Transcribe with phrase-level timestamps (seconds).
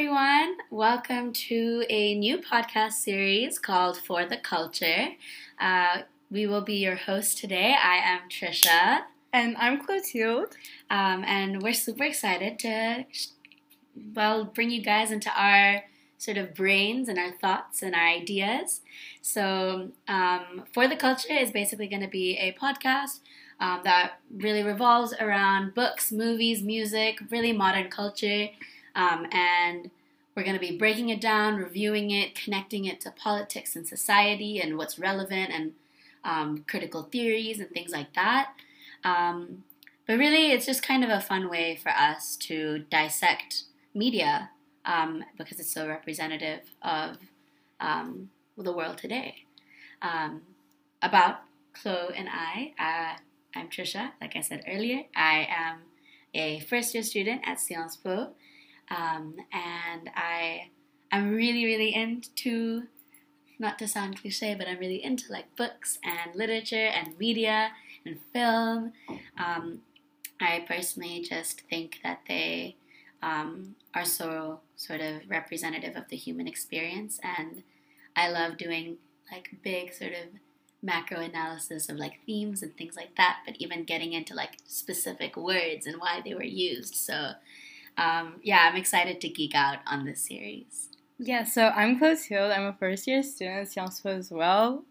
[0.00, 0.56] everyone.
[0.70, 5.08] Welcome to a new podcast series called For the Culture.
[5.60, 5.98] Uh,
[6.30, 7.76] we will be your host today.
[7.78, 9.02] I am Trisha.
[9.34, 10.56] And I'm Clotilde.
[10.88, 13.04] Um, and we're super excited to,
[14.14, 15.84] well, bring you guys into our
[16.16, 18.80] sort of brains and our thoughts and our ideas.
[19.20, 23.20] So, um, For the Culture is basically going to be a podcast
[23.60, 28.48] um, that really revolves around books, movies, music, really modern culture.
[29.00, 29.90] Um, and
[30.34, 34.60] we're going to be breaking it down, reviewing it, connecting it to politics and society
[34.60, 35.72] and what's relevant and
[36.22, 38.52] um, critical theories and things like that.
[39.02, 39.64] Um,
[40.06, 44.50] but really, it's just kind of a fun way for us to dissect media
[44.84, 47.16] um, because it's so representative of
[47.80, 48.28] um,
[48.58, 49.44] the world today.
[50.02, 50.42] Um,
[51.00, 51.40] about
[51.72, 55.04] Chloe and I, uh, I'm Trisha, like I said earlier.
[55.16, 55.78] I am
[56.34, 58.30] a first year student at Sciences Po,
[58.90, 60.70] um, and I
[61.12, 62.84] I'm really really into
[63.58, 67.72] not to sound cliche, but I'm really into like books and literature and media
[68.06, 68.92] and film.
[69.38, 69.82] Um,
[70.40, 72.76] I personally just think that they
[73.22, 77.62] um, are so sort of representative of the human experience, and
[78.16, 78.96] I love doing
[79.30, 80.40] like big sort of
[80.82, 85.36] macro analysis of like themes and things like that, but even getting into like specific
[85.36, 86.94] words and why they were used.
[86.94, 87.32] So,
[88.00, 90.88] um, yeah, I'm excited to geek out on this series.
[91.18, 92.50] Yeah, so I'm Clotilde.
[92.50, 94.84] I'm a first year student at Sciences Po as well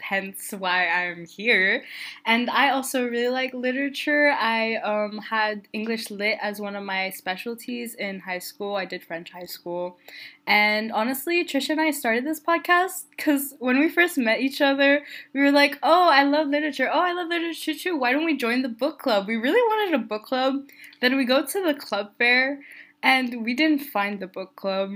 [0.00, 1.84] hence why I'm here.
[2.24, 4.30] And I also really like literature.
[4.30, 8.76] I um, had English Lit as one of my specialties in high school.
[8.76, 9.98] I did French high school.
[10.46, 15.04] And honestly, Trisha and I started this podcast because when we first met each other,
[15.32, 16.90] we were like, oh, I love literature.
[16.92, 17.96] Oh, I love literature too.
[17.96, 19.28] Why don't we join the book club?
[19.28, 20.68] We really wanted a book club.
[21.00, 22.60] Then we go to the club fair
[23.02, 24.92] and we didn't find the book club.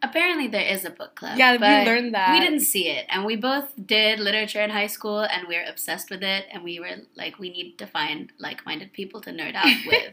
[0.00, 1.36] Apparently, there is a book club.
[1.36, 2.32] Yeah, we learned that.
[2.32, 5.64] We didn't see it, and we both did literature in high school, and we are
[5.68, 6.46] obsessed with it.
[6.52, 10.12] And we were like, we need to find like-minded people to nerd out with.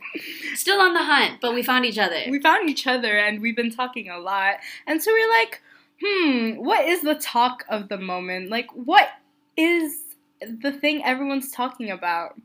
[0.56, 2.20] Still on the hunt, but we found each other.
[2.30, 4.56] We found each other, and we've been talking a lot.
[4.88, 5.62] And so we're like,
[6.04, 8.50] hmm, what is the talk of the moment?
[8.50, 9.10] Like, what
[9.56, 10.00] is
[10.40, 12.40] the thing everyone's talking about?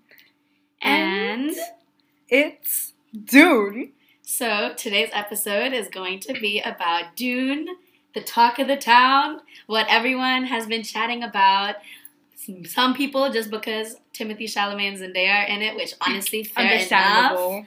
[0.82, 1.56] And, and
[2.28, 2.92] it's
[3.24, 3.92] Dune.
[4.32, 7.66] So today's episode is going to be about Dune,
[8.14, 11.74] the talk of the town, what everyone has been chatting about.
[12.64, 17.54] Some people just because Timothy Chalamet and Zendaya are in it, which honestly fair Understandable.
[17.54, 17.66] enough.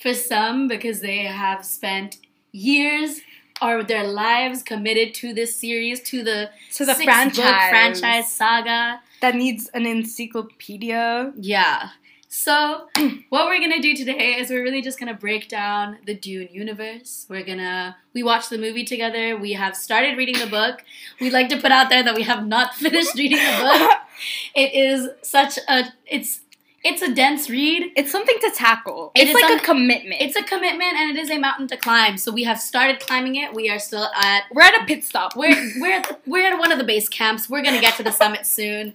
[0.00, 2.18] For some, because they have spent
[2.52, 3.20] years
[3.60, 9.34] or their lives committed to this series, to the to the franchise franchise saga that
[9.34, 11.32] needs an encyclopedia.
[11.36, 11.88] Yeah.
[12.36, 12.88] So,
[13.30, 17.24] what we're gonna do today is we're really just gonna break down the Dune universe.
[17.30, 19.38] We're gonna we watched the movie together.
[19.38, 20.84] We have started reading the book.
[21.18, 23.90] We'd like to put out there that we have not finished reading the book.
[24.54, 26.40] It is such a it's
[26.84, 27.92] it's a dense read.
[27.96, 29.12] It's something to tackle.
[29.14, 30.20] It's like some, a commitment.
[30.20, 32.16] It's a commitment and it is a mountain to climb.
[32.16, 33.52] So we have started climbing it.
[33.54, 35.36] We are still at We're at a pit stop.
[35.36, 37.48] We're we're at the, we're at one of the base camps.
[37.48, 38.94] We're gonna get to the summit soon.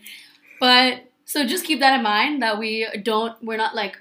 [0.59, 3.97] But so just keep that in mind that we don't we're not like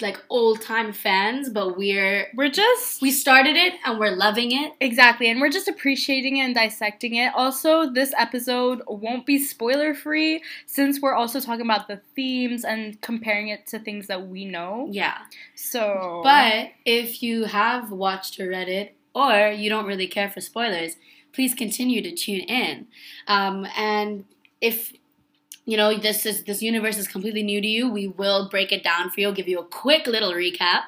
[0.00, 4.72] like old time fans, but we're we're just we started it and we're loving it.
[4.80, 7.32] Exactly, and we're just appreciating it and dissecting it.
[7.34, 13.00] Also, this episode won't be spoiler free since we're also talking about the themes and
[13.00, 14.86] comparing it to things that we know.
[14.90, 15.18] Yeah.
[15.56, 20.40] So But if you have watched or read it or you don't really care for
[20.40, 20.96] spoilers,
[21.32, 22.86] please continue to tune in.
[23.26, 24.24] Um, and
[24.60, 24.92] if
[25.64, 27.90] you know this is this universe is completely new to you.
[27.90, 29.32] We will break it down for you.
[29.32, 30.82] Give you a quick little recap.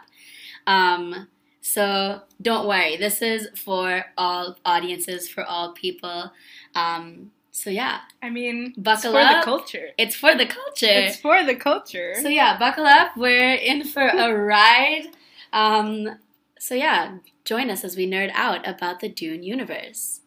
[0.67, 1.29] Um,
[1.61, 2.97] so don't worry.
[2.97, 6.33] This is for all audiences for all people.
[6.75, 8.01] Um, so yeah.
[8.23, 9.41] I mean buckle it's for up.
[9.41, 9.89] the culture.
[9.99, 10.87] It's for the culture.
[10.87, 12.15] It's for the culture.
[12.21, 13.17] So yeah buckle up.
[13.17, 15.09] We're in for a ride.
[15.53, 16.19] Um,
[16.59, 20.21] so yeah join us as we nerd out about the dune universe.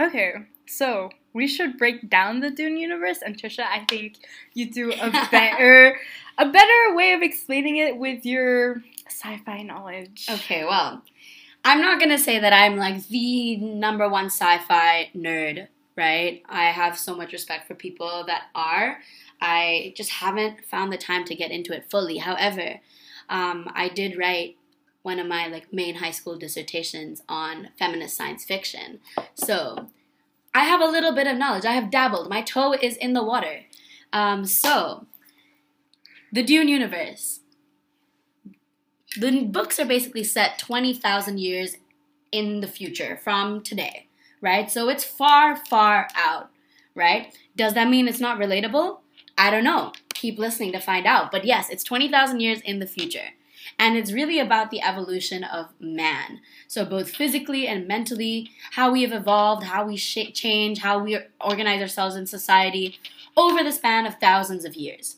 [0.00, 0.34] Okay
[0.66, 3.18] so we should break down the Dune universe.
[3.20, 4.16] And Trisha, I think
[4.54, 5.98] you do a better
[6.38, 10.26] a better way of explaining it with your sci-fi knowledge.
[10.30, 11.02] Okay, well,
[11.64, 16.42] I'm not gonna say that I'm like the number one sci-fi nerd, right?
[16.48, 18.98] I have so much respect for people that are.
[19.40, 22.18] I just haven't found the time to get into it fully.
[22.18, 22.80] However,
[23.28, 24.56] um, I did write
[25.02, 29.00] one of my like main high school dissertations on feminist science fiction.
[29.34, 29.88] So
[30.54, 31.64] I have a little bit of knowledge.
[31.64, 32.30] I have dabbled.
[32.30, 33.60] My toe is in the water.
[34.12, 35.06] Um, so,
[36.32, 37.40] the Dune universe.
[39.16, 41.76] the books are basically set 20,000 years
[42.32, 44.08] in the future from today,
[44.40, 44.70] right?
[44.70, 46.50] So it's far, far out,
[46.94, 47.36] right?
[47.56, 48.98] Does that mean it's not relatable?
[49.38, 49.92] I don't know.
[50.14, 51.30] Keep listening to find out.
[51.30, 53.30] But yes, it's 20,000 years in the future.
[53.78, 56.40] And it's really about the evolution of man.
[56.68, 61.18] So, both physically and mentally, how we have evolved, how we sh- change, how we
[61.40, 62.98] organize ourselves in society
[63.36, 65.16] over the span of thousands of years.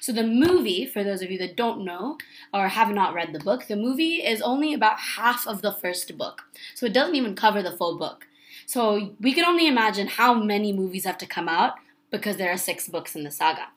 [0.00, 2.18] So, the movie, for those of you that don't know
[2.52, 6.16] or have not read the book, the movie is only about half of the first
[6.18, 6.42] book.
[6.74, 8.26] So, it doesn't even cover the full book.
[8.66, 11.74] So, we can only imagine how many movies have to come out
[12.10, 13.68] because there are six books in the saga.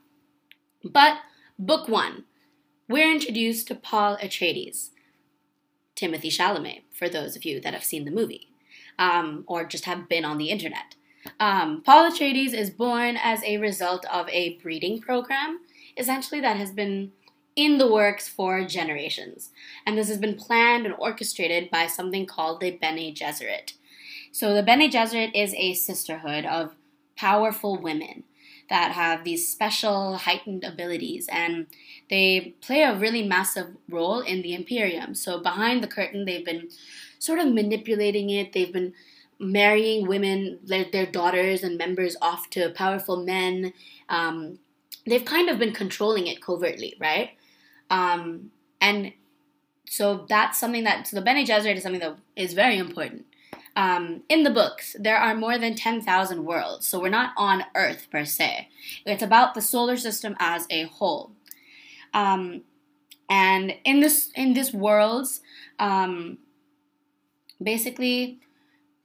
[0.83, 1.19] But,
[1.59, 2.25] book one
[2.87, 4.89] we're introduced to Paul Atreides,
[5.95, 8.49] Timothy Chalamet, for those of you that have seen the movie
[8.99, 10.95] um, or just have been on the internet.
[11.39, 15.61] Um, Paul Atreides is born as a result of a breeding program,
[15.97, 17.11] essentially, that has been
[17.55, 19.49] in the works for generations.
[19.85, 23.73] And this has been planned and orchestrated by something called the Bene Gesserit.
[24.31, 26.75] So, the Bene Gesserit is a sisterhood of
[27.15, 28.25] powerful women
[28.69, 31.67] that have these special heightened abilities and
[32.09, 35.15] they play a really massive role in the Imperium.
[35.15, 36.69] So behind the curtain, they've been
[37.19, 38.53] sort of manipulating it.
[38.53, 38.93] They've been
[39.39, 43.73] marrying women, their, daughters and members off to powerful men.
[44.09, 44.59] Um,
[45.05, 47.31] they've kind of been controlling it covertly, right?
[47.89, 48.51] Um,
[48.81, 49.13] and
[49.87, 53.25] so that's something that so the Bene Gesserit is something that is very important.
[53.75, 58.07] Um, in the books, there are more than 10,000 worlds, so we're not on Earth
[58.09, 58.69] per se.
[59.05, 61.33] It's about the solar system as a whole.
[62.13, 62.61] Um,
[63.29, 65.41] and in this in this worlds,
[65.79, 66.37] um,
[67.61, 68.39] basically,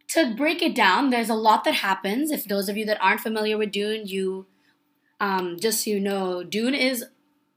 [0.08, 2.31] to break it down, there's a lot that happens.
[2.31, 4.46] If those of you that aren't familiar with Dune, you
[5.20, 7.05] um, just so you know, Dune is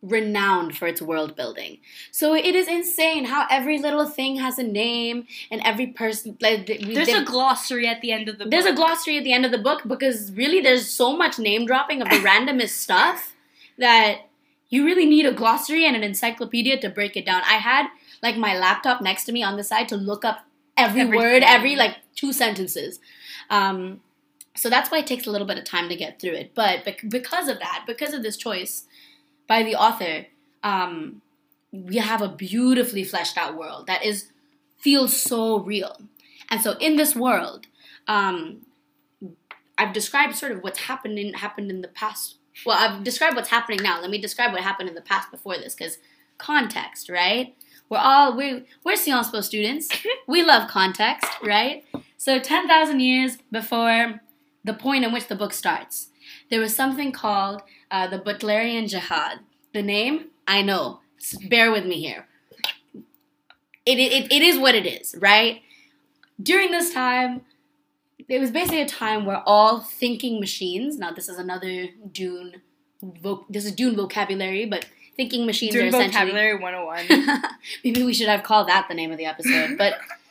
[0.04, 1.80] renowned for its world building.
[2.12, 6.68] So it is insane how every little thing has a name and every person like
[6.68, 9.46] there's they, a glossary at the end of the There's a glossary at the end
[9.46, 13.34] of the book because really there's so much name dropping of the randomest stuff
[13.78, 14.28] that
[14.70, 17.42] you really need a glossary and an encyclopedia to break it down.
[17.46, 17.88] I had
[18.22, 20.46] like my laptop next to me on the side to look up
[20.76, 21.20] every Everything.
[21.20, 23.00] word, every like two sentences.
[23.50, 24.02] Um,
[24.56, 26.52] so that's why it takes a little bit of time to get through it.
[26.54, 28.86] But because of that, because of this choice,
[29.48, 30.28] by the author,
[30.64, 31.22] um,
[31.72, 34.28] we have a beautifully fleshed out world that is
[34.78, 36.02] feels so real.
[36.50, 37.68] And so in this world,
[38.08, 38.66] um,
[39.78, 42.36] I've described sort of what's happened in, happened in the past.
[42.66, 44.00] Well, I've described what's happening now.
[44.00, 45.98] Let me describe what happened in the past before this, because
[46.38, 47.56] context, right?
[47.90, 49.90] We're all we we're Sciences Po students.
[50.28, 51.86] we love context, right?
[52.18, 54.22] So ten thousand years before
[54.64, 56.10] the point in which the book starts,
[56.50, 57.62] there was something called
[57.92, 59.40] uh, the Butlerian Jihad.
[59.74, 61.00] The name, I know.
[61.50, 62.28] Bear with me here.
[63.86, 65.62] It, it, it is what it is, right?
[66.42, 67.42] During this time,
[68.30, 72.62] it was basically a time where all thinking machines, now this is another Dune,
[73.50, 74.86] this is Dune vocabulary, but
[75.16, 76.32] thinking machines Dune are essentially.
[76.32, 77.44] vocabulary 101.
[77.84, 79.96] Maybe we should have called that the name of the episode, but.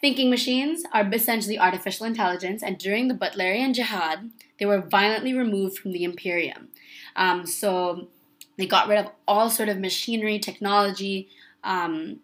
[0.00, 5.78] Thinking machines are essentially artificial intelligence, and during the Butlerian Jihad, they were violently removed
[5.78, 6.68] from the Imperium.
[7.16, 8.08] Um, so
[8.56, 11.28] they got rid of all sort of machinery, technology,
[11.62, 12.20] um,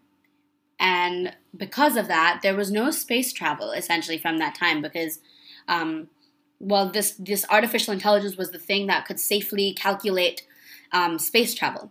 [0.79, 5.21] and because of that, there was no space travel essentially from that time because,
[5.69, 6.09] um,
[6.59, 10.47] well, this this artificial intelligence was the thing that could safely calculate
[10.93, 11.91] um, space travel.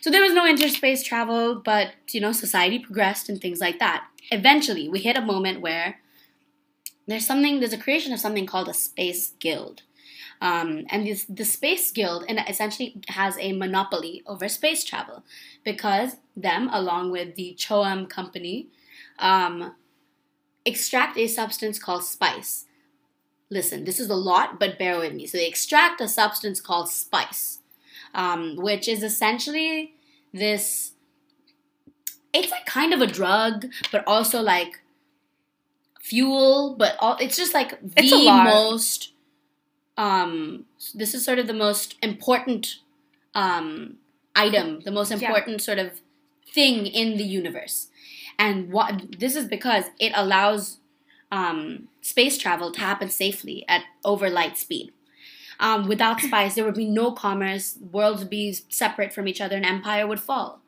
[0.00, 4.06] So there was no interspace travel, but you know, society progressed and things like that.
[4.30, 6.00] Eventually, we hit a moment where
[7.06, 9.82] there's something there's a creation of something called a space guild.
[10.40, 15.22] Um, and this, the space guild essentially has a monopoly over space travel
[15.64, 18.68] because them along with the CHOAM company
[19.18, 19.74] um,
[20.66, 22.66] extract a substance called spice.
[23.50, 25.26] Listen this is a lot but bear with me.
[25.26, 27.60] So they extract a substance called spice
[28.14, 29.94] um, which is essentially
[30.32, 30.92] this
[32.34, 34.80] it's like kind of a drug but also like
[36.00, 39.12] fuel, but all it's just like the most
[39.96, 40.64] um
[40.94, 42.80] this is sort of the most important
[43.34, 43.96] um
[44.36, 45.64] item, the most important yeah.
[45.64, 46.00] sort of
[46.52, 47.88] thing in the universe.
[48.38, 50.78] And what this is because it allows
[51.30, 54.92] um, space travel to happen safely at over light speed.
[55.60, 59.56] Um, without spice, there would be no commerce, worlds would be separate from each other,
[59.56, 60.60] and empire would fall.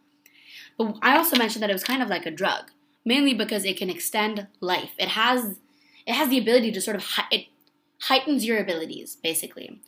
[0.78, 2.70] But I also mentioned that it was kind of like a drug
[3.06, 4.90] mainly because it can extend life.
[4.98, 5.58] It has
[6.06, 7.46] it has the ability to sort of it
[8.02, 9.80] heightens your abilities basically.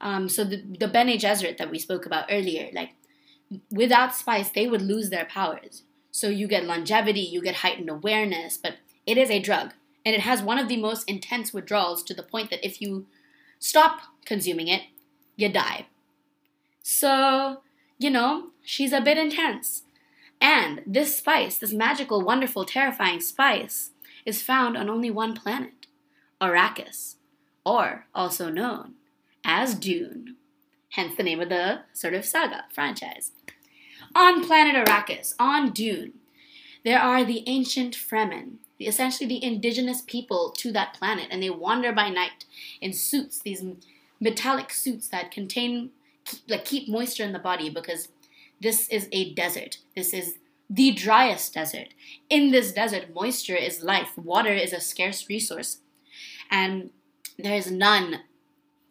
[0.00, 2.90] Um, so the the Bene Gesserit that we spoke about earlier, like
[3.70, 5.84] without spice, they would lose their powers.
[6.10, 9.72] So you get longevity, you get heightened awareness, but it is a drug.
[10.04, 13.06] And it has one of the most intense withdrawals to the point that if you
[13.58, 14.82] stop consuming it,
[15.36, 15.86] you die.
[16.82, 17.62] So,
[17.98, 19.83] you know, she's a bit intense.
[20.44, 23.92] And this spice, this magical, wonderful, terrifying spice,
[24.26, 25.86] is found on only one planet
[26.38, 27.14] Arrakis,
[27.64, 28.92] or also known
[29.42, 30.36] as Dune.
[30.90, 33.32] Hence the name of the sort of saga franchise.
[34.14, 36.12] On planet Arrakis, on Dune,
[36.84, 41.90] there are the ancient Fremen, essentially the indigenous people to that planet, and they wander
[41.90, 42.44] by night
[42.82, 43.64] in suits, these
[44.20, 45.88] metallic suits that contain,
[46.46, 48.08] like, keep moisture in the body because
[48.60, 49.78] this is a desert.
[49.94, 50.36] This is
[50.70, 51.88] the driest desert.
[52.30, 54.16] In this desert, moisture is life.
[54.16, 55.78] Water is a scarce resource.
[56.50, 56.90] And
[57.38, 58.20] there is none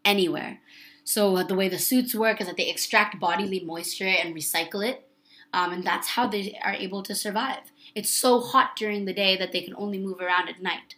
[0.05, 0.59] anywhere.
[1.03, 5.07] So the way the suits work is that they extract bodily moisture and recycle it.
[5.51, 7.71] Um, and that's how they are able to survive.
[7.93, 10.95] It's so hot during the day that they can only move around at night.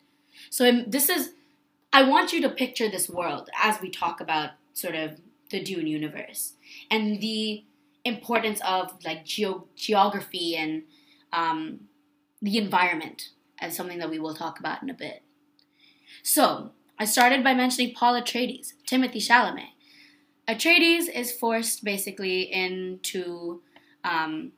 [0.49, 1.31] So this is,
[1.91, 5.19] I want you to picture this world as we talk about sort of
[5.49, 6.53] the Dune universe
[6.89, 7.63] and the
[8.05, 10.83] importance of like geo- geography and
[11.33, 11.81] um,
[12.41, 15.23] the environment as something that we will talk about in a bit.
[16.23, 19.69] So I started by mentioning Paul Atreides, Timothy Chalamet.
[20.47, 23.61] Atreides is forced basically into,
[24.03, 24.51] um,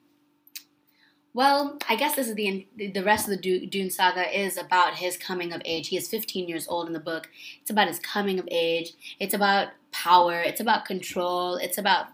[1.34, 5.18] well, I guess this is the the rest of the Dune saga is about his
[5.18, 5.88] coming of age.
[5.88, 7.30] He is 15 years old in the book.
[7.62, 8.94] It's about his coming of age.
[9.20, 10.42] It's about power.
[10.42, 11.56] It's about control.
[11.56, 12.08] It's about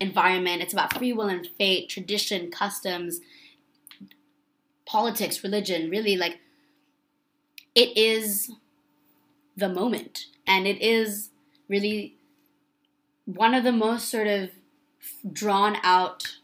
[0.00, 0.62] environment.
[0.62, 3.20] It's about free will and fate, tradition, customs,
[4.86, 5.90] politics, religion.
[5.90, 6.38] Really, like
[7.74, 8.50] it is
[9.56, 11.30] the moment, and it is
[11.68, 12.16] really
[13.24, 14.50] one of the most sort of
[15.32, 16.38] drawn out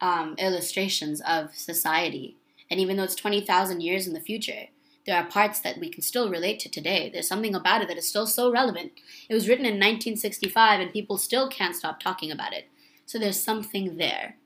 [0.00, 2.36] um, illustrations of society.
[2.70, 4.66] And even though it's 20,000 years in the future,
[5.06, 7.10] there are parts that we can still relate to today.
[7.12, 8.92] There's something about it that is still so relevant.
[9.28, 12.66] It was written in 1965 and people still can't stop talking about it.
[13.06, 14.36] So there's something there.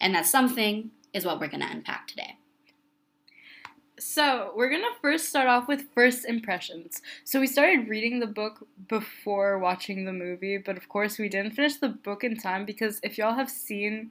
[0.00, 2.38] And that something is what we're going to unpack today.
[3.98, 7.00] So, we're gonna first start off with first impressions.
[7.24, 11.52] So, we started reading the book before watching the movie, but of course, we didn't
[11.52, 14.10] finish the book in time because if y'all have seen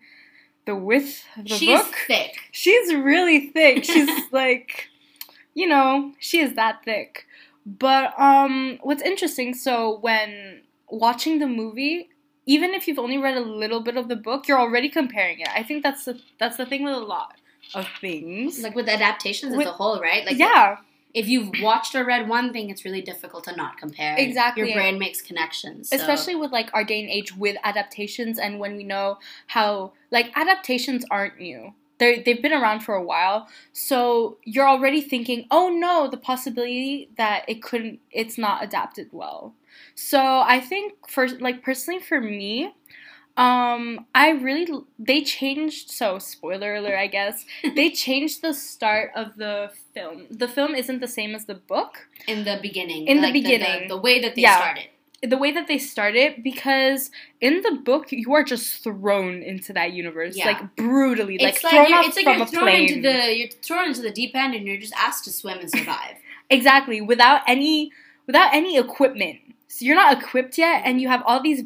[0.65, 2.35] the width of the she's book, thick.
[2.51, 3.83] she's really thick.
[3.83, 4.89] She's like,
[5.55, 7.25] you know, she is that thick.
[7.65, 12.09] But um, what's interesting, so when watching the movie,
[12.45, 15.49] even if you've only read a little bit of the book, you're already comparing it.
[15.49, 17.37] I think that's the that's the thing with a lot
[17.73, 18.61] of things.
[18.61, 20.23] Like with adaptations With- as a whole, right?
[20.23, 20.77] Like yeah,
[21.15, 24.15] if you've watched or read one thing, it's really difficult to not compare.
[24.15, 24.67] Exactly.
[24.67, 25.89] Your brain makes connections.
[25.89, 29.93] so- especially with like our day and age with adaptations and when we know how
[30.11, 35.45] like adaptations aren't new they they've been around for a while so you're already thinking
[35.51, 39.53] oh no the possibility that it couldn't it's not adapted well
[39.93, 42.73] so i think for like personally for me
[43.37, 44.65] um i really
[44.97, 50.47] they changed so spoiler alert i guess they changed the start of the film the
[50.47, 53.07] film isn't the same as the book in the beginning.
[53.07, 53.87] In the like beginning.
[53.87, 54.57] The, the way that they Yeah.
[54.57, 54.87] started.
[55.25, 59.73] The way that they start it because in the book you are just thrown into
[59.73, 60.47] that universe Yeah.
[60.47, 62.89] like brutally like It's like, thrown you're, off it's like from you're a thrown plane
[62.93, 65.69] into the you're thrown into the deep end and you're just asked to swim and
[65.69, 66.15] survive.
[66.49, 67.91] exactly without any
[68.27, 71.63] without any equipment so you're not equipped yet and you have all these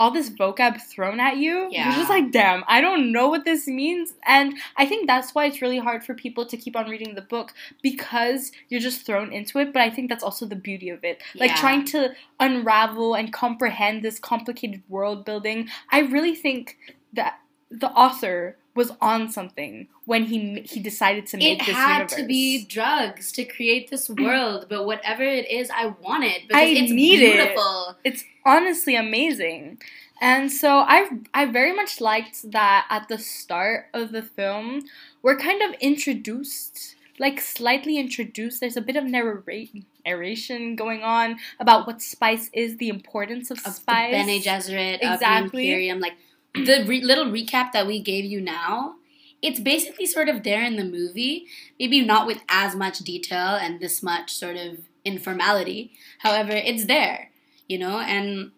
[0.00, 1.94] all this vocab thrown at you you're Yeah.
[1.94, 5.60] just like damn i don't know what this means and i think that's why it's
[5.62, 7.52] really hard for people to keep on reading the book
[7.82, 11.22] because you're just thrown into it but i think that's also the beauty of it
[11.34, 11.44] Yeah.
[11.44, 16.76] like trying to unravel and comprehend this complicated world building i really think
[17.12, 17.38] that
[17.70, 22.14] the author was on something when he he decided to make it this had universe
[22.14, 24.24] to be drugs to create this mm.
[24.24, 27.56] world, but whatever it is, I want it because I it's need it.
[28.04, 29.80] it's honestly amazing.
[30.20, 34.82] And so I I very much liked that at the start of the film
[35.22, 41.38] we're kind of introduced like slightly introduced there's a bit of narrate, narration going on
[41.58, 45.14] about what spice is the importance of, Of spice the Bene Gesserit, Exactly.
[45.14, 46.14] of the Imperium, like
[46.54, 48.96] the re- little recap that we gave you now.
[49.42, 51.46] It's basically sort of there in the movie,
[51.78, 55.92] maybe not with as much detail and this much sort of informality.
[56.18, 57.30] However, it's there,
[57.66, 58.50] you know, and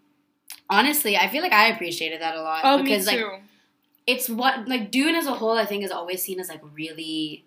[0.69, 3.43] honestly, I feel like I appreciated that a lot oh because me like
[4.09, 7.45] it's what like Dune as a whole I think is always seen as like really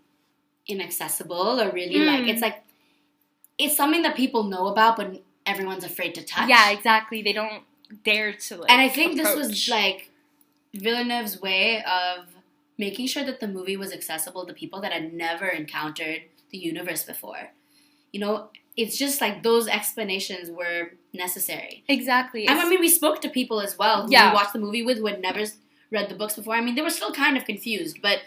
[0.67, 2.29] inaccessible or really like Mm.
[2.29, 2.63] it's like
[3.57, 6.49] it's something that people know about but everyone's afraid to touch.
[6.49, 7.63] yeah exactly they don't
[8.03, 10.09] dare to like and I think this was like
[10.75, 12.25] Villeneuve's way of
[12.77, 17.03] making sure that the movie was accessible to people that had never encountered the universe
[17.03, 17.51] before.
[18.11, 21.83] You know, it's just like those explanations were necessary.
[21.87, 22.47] Exactly.
[22.47, 24.29] And I mean, we spoke to people as well who Yeah.
[24.29, 25.43] we watched the movie with who had never
[25.91, 26.55] read the books before.
[26.55, 28.19] I mean, they were still kind of confused, but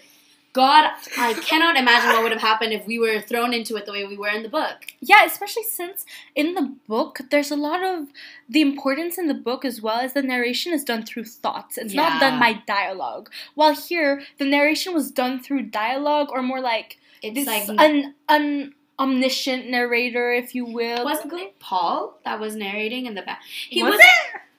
[0.55, 3.93] God, I cannot imagine what would have happened if we were thrown into it the
[3.93, 4.87] way we were in the book.
[5.01, 8.09] Yeah, especially since in the book there's a lot of
[8.49, 11.79] the importance in the book as well as the narration is done through thoughts.
[11.79, 13.31] It's not done by dialogue.
[13.55, 18.15] While here the narration was done through dialogue or more like It's this like an
[18.29, 21.05] an omniscient narrator, if you will.
[21.05, 23.43] wasn't it Paul that was narrating in the back?
[23.69, 24.05] He Was was.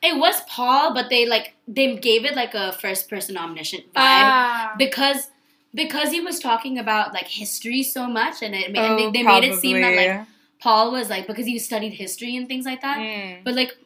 [0.02, 3.94] It was Paul, but they like they gave it like a first person omniscient vibe
[3.98, 4.76] Ah.
[4.78, 5.30] because
[5.74, 9.20] because he was talking about like history so much, and it ma- and Oh, they,
[9.20, 10.28] they made it seem that like.
[10.60, 12.98] Paul was like because he studied history and things like that.
[12.98, 13.44] Mm.
[13.44, 13.78] But like,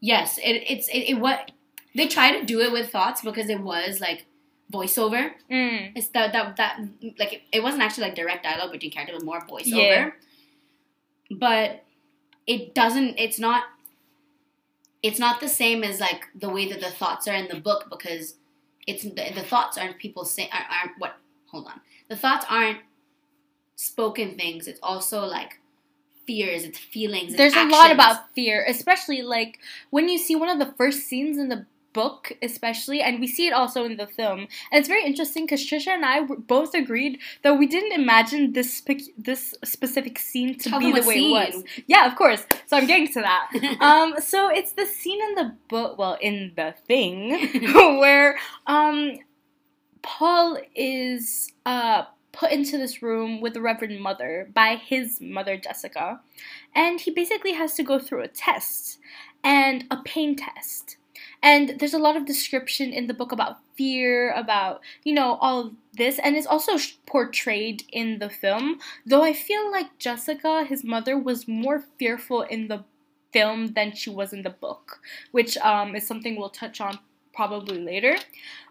[0.00, 1.52] yes, it, it's it, it what
[1.94, 4.26] they try to do it with thoughts because it was like
[4.72, 5.32] voiceover.
[5.50, 5.92] Mm.
[5.94, 6.80] It's that that that
[7.18, 9.72] like it, it wasn't actually like direct dialogue between characters, but more voiceover.
[9.72, 10.10] Yeah.
[11.30, 11.84] But
[12.46, 13.18] it doesn't.
[13.18, 13.64] It's not.
[15.02, 17.86] It's not the same as like the way that the thoughts are in the book
[17.88, 18.34] because
[18.86, 21.16] it's the, the thoughts aren't people say aren't, aren't what.
[21.50, 22.78] Hold on, the thoughts aren't
[23.76, 24.66] spoken things.
[24.66, 25.60] It's also like
[26.26, 26.64] fears.
[26.64, 27.32] It's feelings.
[27.32, 29.58] It's There's a lot about fear, especially like
[29.90, 33.46] when you see one of the first scenes in the book, especially, and we see
[33.46, 34.40] it also in the film.
[34.70, 38.74] And it's very interesting because Trisha and I both agreed that we didn't imagine this
[38.74, 41.64] spe- this specific scene to Tell be the way it was.
[41.86, 42.44] Yeah, of course.
[42.66, 43.78] So I'm getting to that.
[43.80, 49.18] um, so it's the scene in the book, well, in the thing, where um,
[50.02, 56.20] Paul is uh, put into this room with the Reverend Mother by his mother, Jessica.
[56.74, 58.98] And he basically has to go through a test
[59.42, 60.96] and a pain test.
[61.42, 65.72] And there's a lot of description in the book about fear, about, you know, all
[65.96, 66.18] this.
[66.18, 66.76] And it's also
[67.06, 68.78] portrayed in the film.
[69.06, 72.84] Though I feel like Jessica, his mother, was more fearful in the
[73.32, 75.00] film than she was in the book,
[75.32, 76.98] which um, is something we'll touch on
[77.32, 78.16] probably later.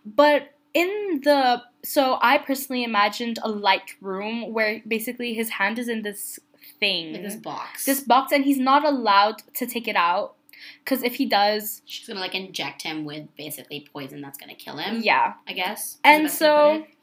[0.06, 0.90] But in
[1.28, 6.40] the so I personally imagined a light room where basically his hand is in this
[6.80, 7.86] thing, Like this box.
[7.86, 10.36] this box, and he's not allowed to take it out
[10.84, 14.78] because if he does, She's gonna like inject him with basically poison that's gonna kill
[14.78, 14.94] him.
[15.12, 15.34] yeah.
[15.48, 15.98] I guess.
[16.04, 16.97] And best way to put so.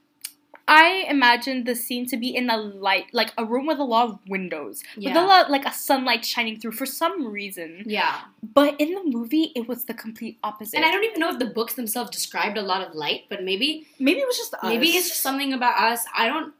[0.75, 4.09] I imagined the scene to be in a light, like a room with a lot
[4.09, 7.85] of windows, with a lot like a sunlight shining through for some reason.
[7.87, 8.15] yeah,
[8.61, 10.77] But in the movie, it was the complete opposite.
[10.77, 13.45] and I don't even know if the books themselves described a lot of light, but
[13.45, 16.05] maybe maybe it was just maybe it's just something about us.
[16.17, 16.53] I don't.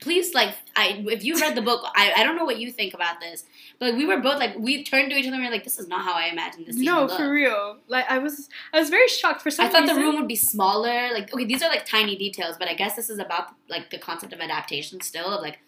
[0.00, 2.92] Please, like, I if you read the book, I, I don't know what you think
[2.92, 3.44] about this,
[3.78, 5.78] but we were both like we turned to each other and we were like, this
[5.78, 6.76] is not how I imagined this.
[6.76, 7.16] no, look.
[7.16, 7.78] for real.
[7.88, 10.36] Like I was, I was very shocked for some I thought the room would be
[10.36, 11.12] smaller.
[11.14, 13.98] Like, okay, these are like tiny details, but I guess this is about like the
[13.98, 15.32] concept of adaptation still.
[15.32, 15.60] Of like,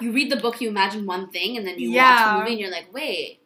[0.00, 2.60] you read the book, you imagine one thing, and then you watch the movie, and
[2.60, 3.40] you're like, wait,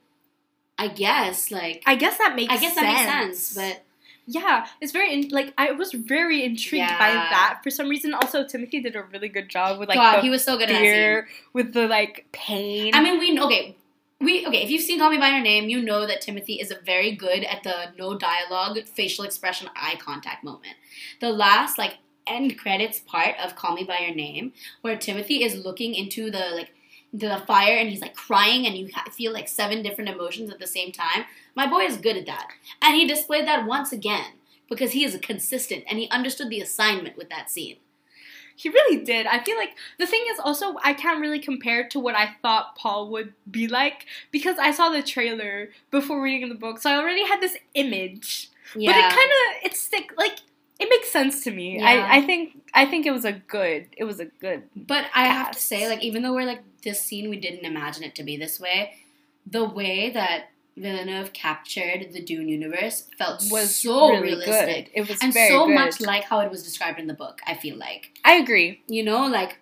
[0.78, 2.52] I guess like I guess that makes.
[2.52, 3.82] I guess that makes sense, but
[4.26, 8.14] yeah, it's very in, like I was very intrigued by that for some reason.
[8.14, 10.68] Also, Timothy did a really good job with like God, the he was so good
[10.68, 12.94] fear, with the like pain.
[12.94, 13.76] I mean, we okay.
[14.20, 14.62] We okay.
[14.62, 17.44] If you've seen Call Me by Your Name, you know that Timothy is very good
[17.44, 20.76] at the no dialogue, facial expression, eye contact moment.
[21.20, 25.64] The last like end credits part of Call Me by Your Name, where Timothy is
[25.64, 26.73] looking into the like
[27.14, 30.66] the fire and he's like crying and you feel like seven different emotions at the
[30.66, 31.24] same time.
[31.54, 32.48] My boy is good at that,
[32.82, 34.32] and he displayed that once again
[34.68, 37.76] because he is consistent and he understood the assignment with that scene.
[38.56, 39.26] He really did.
[39.26, 42.76] I feel like the thing is also I can't really compare to what I thought
[42.76, 46.96] Paul would be like because I saw the trailer before reading the book, so I
[46.96, 48.50] already had this image.
[48.74, 48.90] Yeah.
[48.90, 50.38] But it kind of it's stick like
[50.84, 51.78] it makes sense to me.
[51.78, 51.86] Yeah.
[51.86, 55.26] I, I think I think it was a good it was a good But I
[55.26, 58.22] have to say, like, even though we're like this scene, we didn't imagine it to
[58.22, 58.94] be this way.
[59.46, 65.00] The way that Villeneuve captured the Dune universe felt was so really realistic good.
[65.00, 65.74] It was and so good.
[65.74, 67.40] much like how it was described in the book.
[67.46, 68.82] I feel like I agree.
[68.88, 69.58] you know, like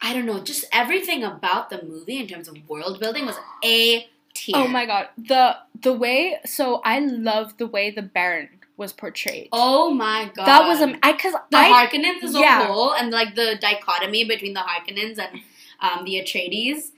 [0.00, 4.06] I don't know, just everything about the movie in terms of world building was a
[4.34, 4.56] tier.
[4.56, 9.48] Oh my god, the the way so I love the way the Baron was portrayed.
[9.52, 12.64] Oh my god, that was um, I because the I Harkonnens as yeah.
[12.64, 15.40] a whole, and like the dichotomy between the Harkonnens and
[15.80, 16.90] um, the Atreides.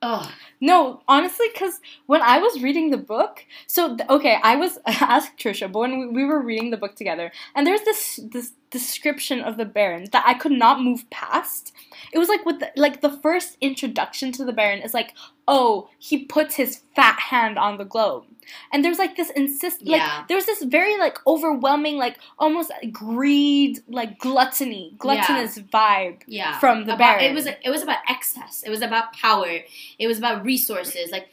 [0.00, 5.38] Oh, No, honestly, because when I was reading the book, so okay, I was asked
[5.38, 9.40] Trisha, but when we, we were reading the book together, and there's this this description
[9.40, 11.72] of the Baron that I could not move past.
[12.12, 15.14] It was like with the, like the first introduction to the Baron is like,
[15.46, 18.24] oh, he puts his fat hand on the globe.
[18.72, 20.24] And there's like this insist like Yeah.
[20.28, 26.86] there was this very like overwhelming like almost greed like gluttony gluttonous vibe yeah from
[26.86, 27.24] the about, Baron.
[27.24, 29.58] it was it was about excess it was about power
[29.98, 31.28] it was about resources like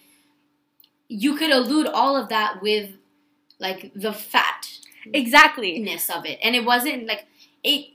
[1.08, 2.90] you could elude all of that with
[3.60, 4.82] like the fatness
[5.14, 5.78] exactly
[6.16, 7.26] of it and it wasn't like
[7.64, 7.92] it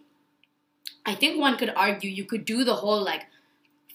[1.07, 3.23] i think one could argue you could do the whole like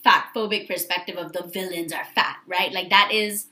[0.04, 3.48] fat phobic perspective of the villains are fat right like that is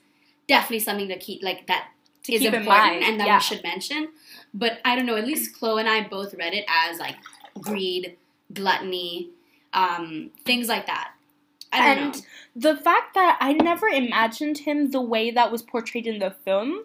[0.48, 1.88] definitely something to keep like that
[2.24, 3.38] to is keep in important mind and that yeah.
[3.38, 4.10] we should mention.
[4.54, 7.16] But I don't know, at least Chloe and I both read it as like
[7.60, 8.18] greed,
[8.54, 9.30] gluttony,
[9.74, 11.12] um, things like that.
[11.74, 12.22] And know.
[12.56, 16.84] the fact that I never imagined him the way that was portrayed in the film,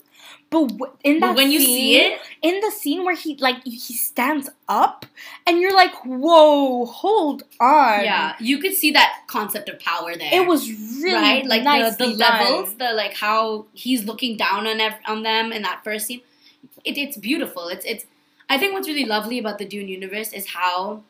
[0.51, 3.63] but w- in that But when you see it, in the scene where he like
[3.65, 5.07] he stands up,
[5.47, 10.43] and you're like, "Whoa, hold on!" yeah, you could see that concept of power there.
[10.43, 10.69] it was
[11.03, 12.19] really right, like the, the done.
[12.19, 16.23] levels, the like how he's looking down on ev- on them in that first scene.
[16.85, 17.69] It, it's beautiful.
[17.69, 18.07] It's it's.
[18.51, 21.03] I think what's really lovely about the Dune universe is how,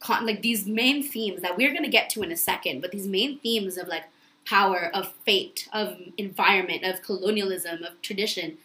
[0.00, 3.06] con- like these main themes that we're gonna get to in a second, but these
[3.06, 4.04] main themes of like
[4.46, 8.58] power, of fate, of environment, of colonialism, of tradition,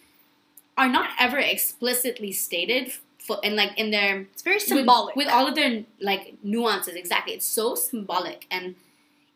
[0.76, 2.92] are not ever explicitly stated.
[3.18, 5.16] For, and like in their It's very with- symbolic.
[5.16, 8.76] with, all of their like nuances exactly it's so symbolic and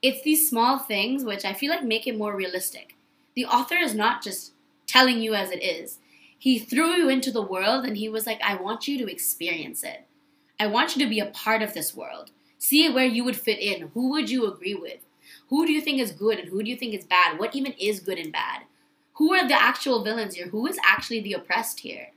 [0.00, 2.94] it's these small things which i feel like make it more realistic
[3.34, 4.52] the author is not just
[4.86, 5.98] telling you as it is
[6.38, 9.82] he threw you into the world and he was like i want you to experience
[9.82, 10.04] it
[10.60, 12.30] i want you to be a part of this world.
[12.58, 13.88] See where you would fit in.
[13.94, 15.00] Who would you agree with?
[15.48, 17.38] Who do you think is good and who do you think is bad?
[17.38, 18.64] What even is good and bad?
[19.14, 20.48] Who are the actual villains here?
[20.48, 22.08] Who is actually the oppressed here?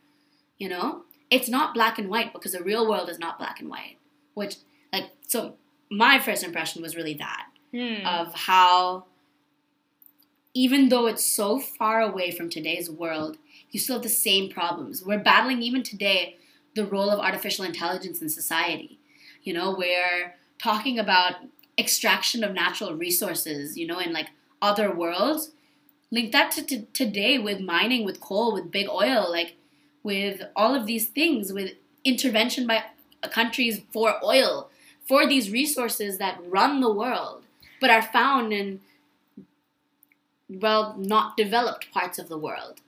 [0.58, 1.04] You know?
[1.32, 3.98] It's not black and white because the real world is not black and white
[4.34, 4.58] which
[4.92, 5.56] like so
[5.90, 8.06] my first impression was really that Hmm.
[8.06, 9.06] of how
[10.54, 13.38] even though it's so far away from today's world
[13.72, 15.04] you still have the same problems.
[15.04, 16.38] We're battling even today
[16.76, 19.00] the role of artificial intelligence in society
[19.44, 21.36] you know we're talking about
[21.78, 24.30] extraction of natural resources you know in like
[24.62, 25.52] other worlds
[26.12, 29.56] link that to, to today with mining with coal with big oil like
[30.04, 31.72] with all of these things with
[32.04, 32.84] intervention by
[33.32, 34.70] countries for oil
[35.08, 37.44] for these resources that run the world
[37.82, 38.80] but are found in
[40.50, 42.82] well not developed parts of the world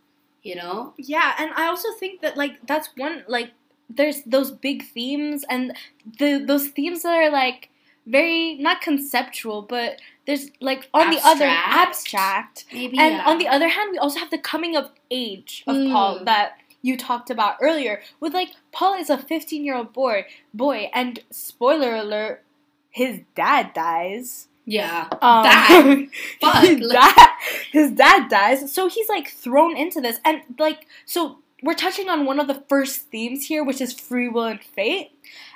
[0.45, 0.93] you know?
[0.95, 3.52] Yeah, and I also think that like that's one like
[3.89, 5.74] there's those big themes and
[6.19, 7.69] the those themes that are like
[8.08, 11.88] very not conceptual, but there's like on the other Abstract?
[11.89, 12.65] abstract.
[12.74, 13.24] maybe And yeah.
[13.26, 15.91] on the other hand, we also have the coming of age of Mm.
[15.91, 18.02] Paul that you talked about earlier.
[18.19, 22.43] With like Paul is a 15 year old boy, boy, and spoiler alert,
[22.91, 24.48] his dad dies.
[24.65, 26.08] yeah Um, Dad?
[26.41, 26.63] Fuck.
[26.63, 27.30] his dad,
[27.71, 32.25] his dad dies, so he's like thrown into this, and like so we're touching on
[32.25, 35.12] one of the first themes here, which is free will and fate.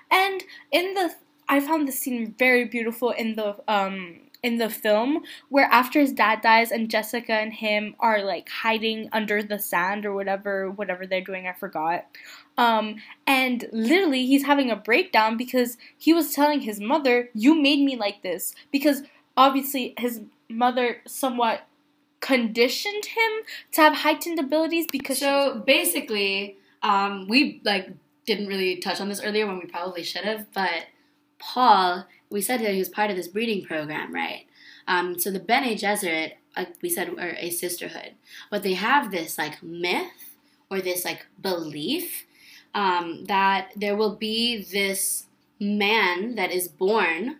[0.10, 1.14] And in the,
[1.48, 6.14] I found this scene very beautiful in the um in the film where after his
[6.14, 11.06] dad dies and Jessica and him are like hiding under the sand or whatever whatever
[11.06, 12.06] they're doing, I forgot.
[12.58, 12.96] Um,
[13.28, 17.96] and literally he's having a breakdown because he was telling his mother, "You made me
[17.96, 19.04] like this," because
[19.38, 21.68] obviously his mother somewhat
[22.22, 23.32] conditioned him
[23.72, 27.90] to have heightened abilities because so basically um we like
[28.26, 30.88] didn't really touch on this earlier when we probably should have but
[31.40, 34.46] paul we said that he was part of this breeding program right?
[34.88, 38.14] Um so the bene gesserit like we said are a sisterhood.
[38.52, 40.36] But they have this like myth
[40.70, 42.26] or this like belief
[42.76, 45.26] um, that there will be this
[45.60, 47.38] man that is born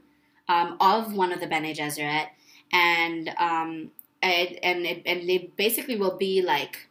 [0.48, 2.30] um, of one of the Bene Gesserit,
[2.74, 6.88] and um, and and and they basically will be like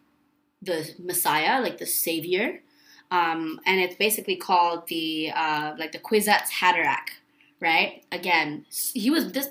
[0.62, 2.62] the Messiah, like the Savior,
[3.10, 7.10] um, and it's basically called the uh, like the Kwisatz Haderach,
[7.60, 8.04] right?
[8.10, 9.50] Again, he was this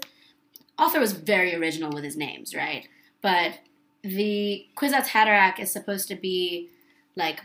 [0.78, 2.88] author was very original with his names, right?
[3.22, 3.60] But
[4.04, 6.70] the Kwisatz Haderach is supposed to be
[7.16, 7.42] like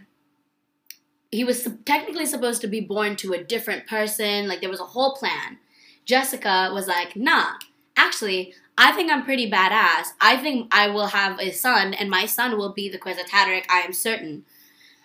[1.31, 4.47] he was technically supposed to be born to a different person.
[4.47, 5.59] Like there was a whole plan.
[6.05, 7.53] Jessica was like, nah,
[7.97, 10.09] actually, I think I'm pretty badass.
[10.21, 13.65] I think I will have a son, and my son will be the Haderach.
[13.69, 14.45] I am certain.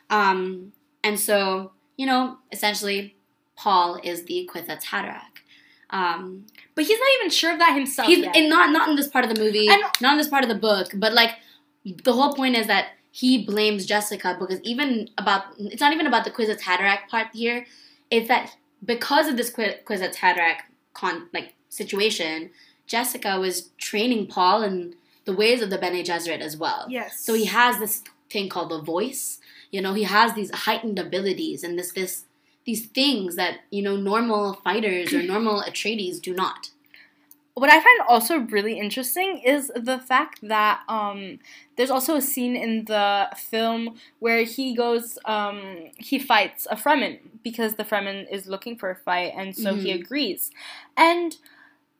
[0.09, 0.71] Um,
[1.03, 3.17] and so, you know, essentially,
[3.55, 4.49] Paul is the
[4.85, 5.21] Haderach.
[5.89, 8.35] Um, but he's not even sure of that himself he's yet.
[8.35, 9.67] and not not in this part of the movie,
[10.01, 11.31] not in this part of the book, but like
[12.03, 16.25] the whole point is that he blames Jessica because even about it's not even about
[16.25, 17.65] the Haderach part here.
[18.11, 20.17] is that because of this Kwisatz
[20.93, 22.51] con like situation,
[22.87, 24.95] Jessica was training Paul in
[25.25, 26.85] the ways of the Bene Gesserit as well.
[26.89, 27.19] Yes.
[27.19, 29.39] So he has this thing called the voice.
[29.71, 32.25] You know, he has these heightened abilities and this this
[32.65, 36.71] these things that you know normal fighters or normal Atreides do not.
[37.53, 41.39] what I find also really interesting is the fact that um,
[41.75, 45.59] there's also a scene in the film where he goes, um,
[45.97, 49.89] he fights a Fremen because the Fremen is looking for a fight, and so he
[49.91, 50.01] Mhm.
[50.01, 50.51] agrees.
[50.95, 51.35] And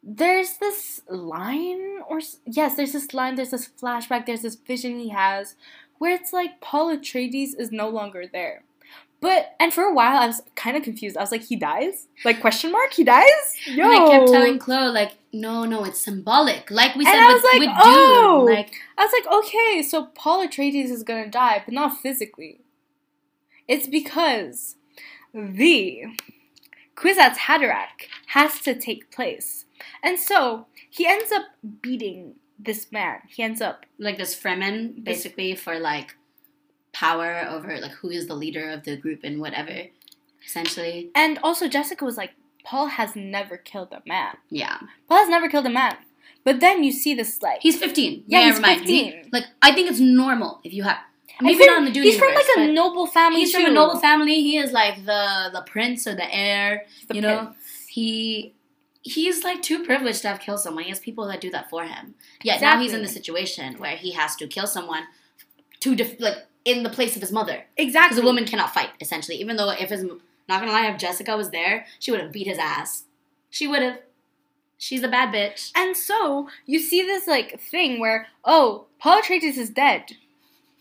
[0.10, 5.10] there's this line, or yes, there's this line, there's this flashback, there's this vision he
[5.10, 5.56] has
[5.98, 8.64] where it's like Paul Atreides is no longer there.
[9.20, 11.18] But and for a while I was kind of confused.
[11.18, 12.08] I was like, he dies?
[12.24, 12.94] Like question mark?
[12.94, 13.26] He dies?
[13.66, 13.84] Yo.
[13.84, 16.72] And I kept telling Chloe like, no, no, it's symbolic.
[16.72, 18.46] Like we And said I with, was like, with oh.
[18.46, 18.56] Dune.
[18.56, 22.62] Like I was like, okay, so Paul Atreides is gonna die, but not physically.
[23.68, 24.76] It's because
[25.34, 26.04] the
[26.96, 29.66] Kwisatz Haderach has to take place,
[30.04, 31.44] and so he ends up
[31.82, 33.20] beating this man.
[33.28, 36.16] He ends up like this Fremen basically for like
[36.94, 39.84] power over like who is the leader of the group and whatever.
[40.46, 42.32] Essentially, And also, Jessica was like,
[42.64, 44.38] Paul has never killed a man.
[44.50, 44.78] yeah.
[45.10, 45.98] Paul has never killed a man.
[46.46, 48.24] But then you see this like He's 15.
[48.28, 49.06] Yeah, he's remind 15.
[49.06, 49.24] You?
[49.34, 50.98] Like I think it's normal if you have
[51.42, 53.42] maybe not in the Dune he's from like a noble family.
[53.42, 54.36] he's from a noble family.
[54.42, 56.86] He is like the the prince or the heir.
[57.10, 57.54] The you know,
[57.90, 58.54] he
[59.08, 60.84] he's like too privileged to have killed someone.
[60.84, 62.16] He has people that do that for him.
[62.44, 65.04] Yet now he's in the situation where he has to kill someone
[65.80, 67.66] to def- like in the place of his mother.
[67.78, 69.38] exactly Because a woman cannot fight, essentially.
[69.38, 72.48] Even though if his not gonna lie, if Jessica was there, she would have beat
[72.48, 73.06] his ass.
[73.50, 74.00] She would have.
[74.78, 75.72] She's a bad bitch.
[75.76, 80.12] And so you see this like thing where oh Paul Atreides is dead,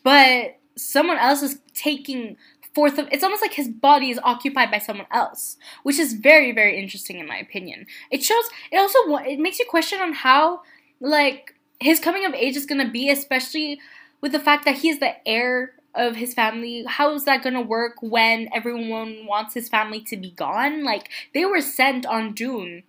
[0.03, 2.37] but someone else is taking
[2.77, 3.09] forth of.
[3.11, 7.19] It's almost like his body is occupied by someone else, which is very very interesting
[7.19, 7.87] in my opinion.
[8.11, 8.45] It shows.
[8.71, 8.99] It also
[9.35, 10.61] it makes you question on how
[11.01, 13.81] like his coming of age is gonna be, especially
[14.21, 16.85] with the fact that he is the heir of his family.
[16.87, 20.85] How is that gonna work when everyone wants his family to be gone?
[20.85, 22.83] Like they were sent on Dune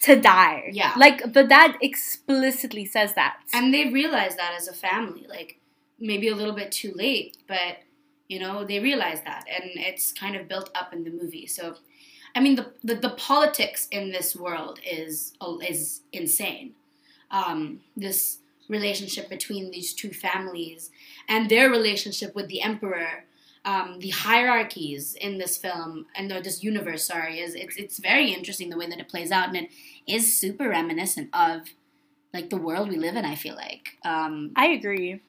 [0.00, 0.70] to die.
[0.72, 0.94] Yeah.
[0.96, 3.36] Like the dad explicitly says that.
[3.52, 5.58] And they realize that as a family, like
[6.00, 7.78] maybe a little bit too late, but
[8.34, 11.46] you know they realize that, and it's kind of built up in the movie.
[11.46, 11.76] So,
[12.34, 15.34] I mean, the the, the politics in this world is
[15.72, 16.74] is insane.
[17.30, 20.90] Um, this relationship between these two families
[21.28, 23.24] and their relationship with the emperor.
[23.66, 28.68] Um, the hierarchies in this film and this universe, sorry, is it's it's very interesting
[28.68, 29.70] the way that it plays out, and it
[30.06, 31.56] is super reminiscent of
[32.34, 33.24] like the world we live in.
[33.24, 33.84] I feel like.
[34.04, 35.22] Um, I agree.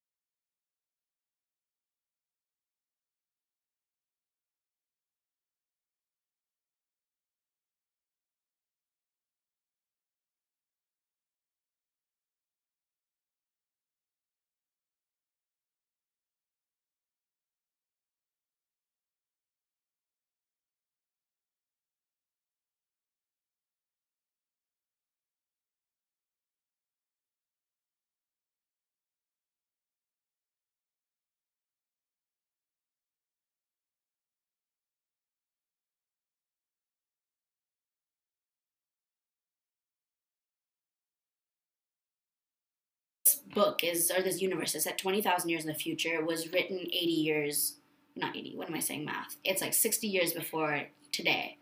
[43.55, 46.97] Book is or this universe is set 20,000 years in the future was written 80
[46.97, 47.77] years
[48.15, 49.37] not 80 what am i saying math?
[49.43, 51.57] It's like 60 years before today.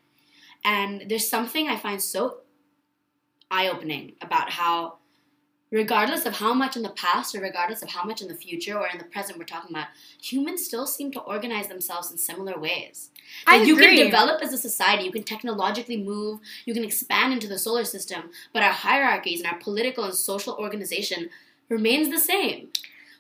[0.65, 2.39] And there's something i find so
[3.51, 4.97] eye-opening about how
[5.73, 8.77] regardless of how much in the past or regardless of how much in the future
[8.77, 9.87] or in the present we're talking about
[10.21, 13.09] humans still seem to organize themselves in similar ways.
[13.47, 13.97] I Like, you agree.
[13.97, 17.85] can develop as a society, you can technologically move, you can expand into the solar
[17.85, 21.31] system, but our hierarchies and our political and social organization
[21.69, 22.69] remains the same.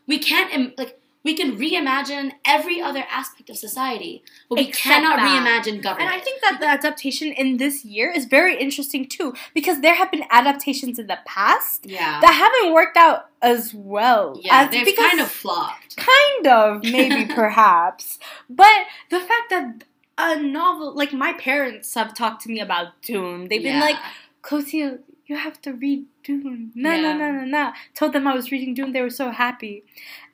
[0.07, 4.83] We can't Im- like we can reimagine every other aspect of society, but we Except
[4.83, 5.25] cannot that.
[5.29, 6.11] reimagine government.
[6.11, 9.95] And I think that the adaptation in this year is very interesting too, because there
[9.95, 14.37] have been adaptations in the past yeah, that haven't worked out as well.
[14.43, 15.95] yeah, as, they've because- kind of flopped.
[15.95, 19.83] kind of maybe perhaps but the fact that
[20.17, 23.95] a novel like my parents have talked to me about dune they've been like
[24.41, 27.13] Kosia, you have to read dune no no Yeah.
[27.17, 29.83] no no no told them i was reading dune they were so happy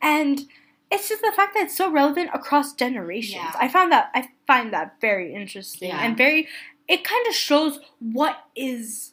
[0.02, 0.46] and
[0.92, 3.52] it's just the fact that it's so relevant across generations Yeah.
[3.60, 6.02] i found that i find that very interesting Yeah.
[6.04, 6.48] and very
[6.88, 9.12] it kind of shows what is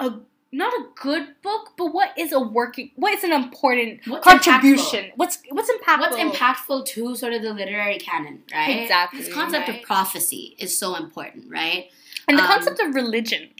[0.00, 0.12] a
[0.52, 2.90] not a good book, but what is a working?
[2.94, 5.10] What is an important What's contribution?
[5.16, 5.98] What's what's impactful?
[6.00, 8.80] What's impactful to sort of the literary canon, right?
[8.82, 9.80] Exactly, This concept right.
[9.80, 11.90] of prophecy is so important, right?
[12.28, 13.50] And the Um, concept of religion.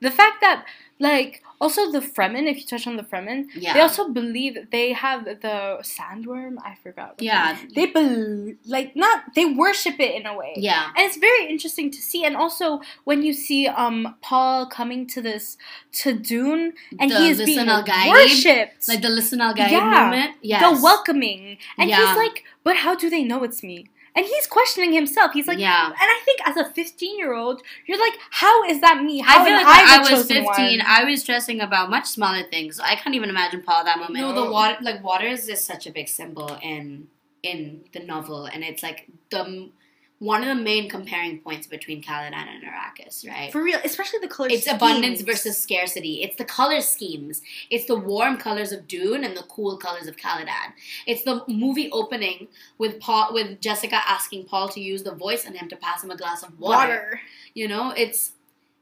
[0.00, 0.66] The fact that,
[0.98, 3.72] like, also the Fremen, if you touch on the Fremen, Yeah.
[3.74, 6.56] they also believe they have the sandworm.
[6.64, 7.14] I forgot.
[7.18, 7.56] Yeah.
[7.56, 10.54] the- They believe, like, not, they worship it in a way.
[10.56, 10.88] Yeah.
[10.96, 12.24] And it's very interesting to see.
[12.24, 15.56] And also, when you see um Paul coming to this,
[16.02, 18.88] to Dune, and The he is being worshipped.
[18.88, 19.84] Like the Lisan al-Gaib Yeah.
[20.02, 20.36] movement.
[20.42, 20.60] Yes.
[20.62, 21.58] The welcoming.
[21.78, 21.96] And Yeah.
[22.06, 23.86] he's like, but how do they know it's me?
[24.16, 25.32] And he's questioning himself.
[25.34, 25.86] He's like, yeah.
[25.88, 29.20] and I think as a 15 year old, you're like, how is that me?
[29.20, 30.80] How I feel am like when I I was 15, one?
[30.86, 32.80] I was stressing about much smaller things.
[32.80, 34.14] I can't even imagine Paul at that moment.
[34.14, 37.08] No, the water, like water is just such a big symbol in
[37.42, 39.70] in the novel, and it's like the
[40.18, 43.52] one of the main comparing points between Caladan and Arrakis, right?
[43.52, 46.22] For real, especially the color It's abundance versus scarcity.
[46.22, 47.42] It's the color schemes.
[47.68, 50.72] It's the warm colors of Dune and the cool colors of Caladan.
[51.06, 52.48] It's the movie opening
[52.78, 56.10] with Paul with Jessica asking Paul to use the voice on him to pass him
[56.10, 56.88] a glass of water.
[56.88, 57.20] water.
[57.52, 58.32] You know, it's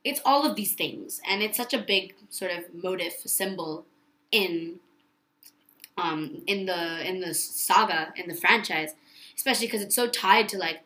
[0.04, 3.86] it's all of these things, and it's such a big sort of motive symbol
[4.30, 4.78] in
[5.98, 8.94] um in the in the saga in the franchise,
[9.36, 10.82] especially because it's so tied to like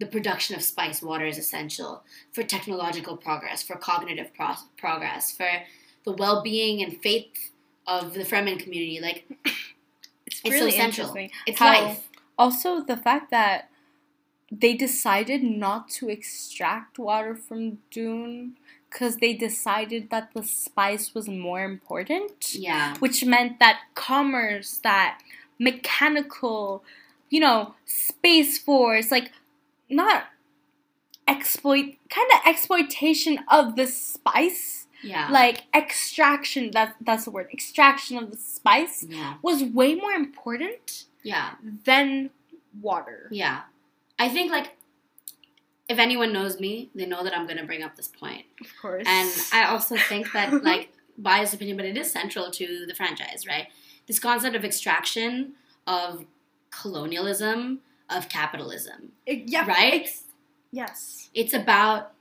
[0.00, 5.48] the production of spice water is essential for technological progress, for cognitive pro- progress, for
[6.04, 7.50] the well-being and faith
[7.86, 9.00] of the Fremen community.
[9.00, 9.24] Like
[10.26, 11.30] It's, It's really so interesting.
[11.46, 12.08] it's How- life.
[12.38, 13.70] Also, the fact that
[14.52, 18.56] they decided not to extract water from Dune
[18.88, 22.54] because they decided that the spice was more important.
[22.54, 22.96] Yeah.
[22.98, 25.18] which meant that commerce, that
[25.58, 26.84] mechanical,
[27.30, 29.32] you know, space force, like
[29.90, 30.24] not
[31.26, 35.28] exploit kind of exploitation of the spice, Yeah.
[35.30, 36.70] like extraction.
[36.72, 37.48] That that's the word.
[37.52, 39.34] Extraction of the spice yeah.
[39.42, 41.52] was way more important Yeah.
[41.84, 42.30] than
[42.80, 43.28] water.
[43.30, 43.62] Yeah.
[44.18, 44.74] I think like
[45.88, 48.44] if anyone knows me, they know that I'm gonna bring up this point.
[48.60, 49.04] Of course.
[49.06, 53.46] And I also think that like biased opinion, but it is central to the franchise,
[53.46, 53.68] right?
[54.06, 55.52] This concept of extraction,
[55.86, 56.24] of
[56.70, 59.12] colonialism, of capitalism.
[59.26, 59.94] It- yeah, right?
[59.94, 60.24] ex-
[60.72, 61.30] yes.
[61.34, 62.12] It's about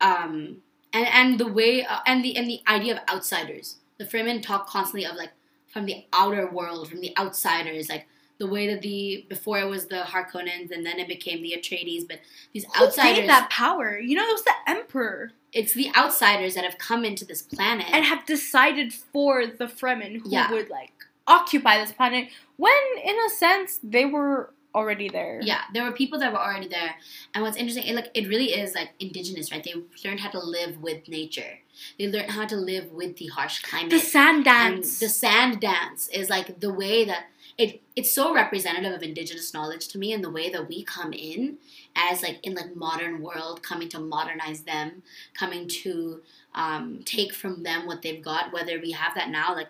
[0.00, 0.58] um
[0.92, 3.76] and and the way uh, and the and the idea of outsiders.
[3.98, 5.32] The Fremen talk constantly of like
[5.72, 8.06] from the outer world, from the outsiders, like
[8.38, 12.08] the way that the before it was the Harkonnens and then it became the Atreides,
[12.08, 12.18] but
[12.52, 13.18] these Who outsiders.
[13.18, 13.98] gave that power?
[13.98, 17.86] You know, it was the emperor, It's the outsiders that have come into this planet.
[17.92, 20.50] and have decided for the Fremen who Yeah.
[20.50, 20.92] would like
[21.26, 22.30] occupy this planet.
[22.56, 22.72] When,
[23.04, 25.40] in a sense, they were already there.
[25.42, 26.94] yeah, there were people that were already there,
[27.34, 29.62] and what's interesting, it, like it really is like indigenous, right?
[29.64, 29.74] They
[30.08, 31.58] learned how to live with nature.
[31.98, 33.90] They learned how to live with the harsh climate.
[33.90, 34.98] The sand And dance.
[35.00, 37.24] the sand dance is like the way that
[37.58, 41.12] it it's so representative of indigenous knowledge to me and the way that we come
[41.12, 41.58] in
[41.96, 45.02] as like in like modern world coming to modernize them
[45.34, 46.22] coming to
[46.54, 49.68] um, take from them what they've got whether we have that now like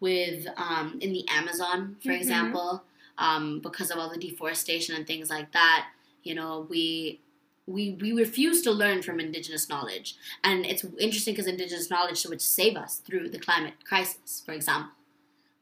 [0.00, 2.16] with um, in the amazon for Mhm.
[2.20, 2.82] example
[3.18, 5.86] um, because of all the deforestation and things like that
[6.22, 7.20] you know we
[7.66, 12.42] we, we refuse to learn from indigenous knowledge and it's interesting because indigenous knowledge would
[12.42, 14.90] save us through the climate crisis, for example.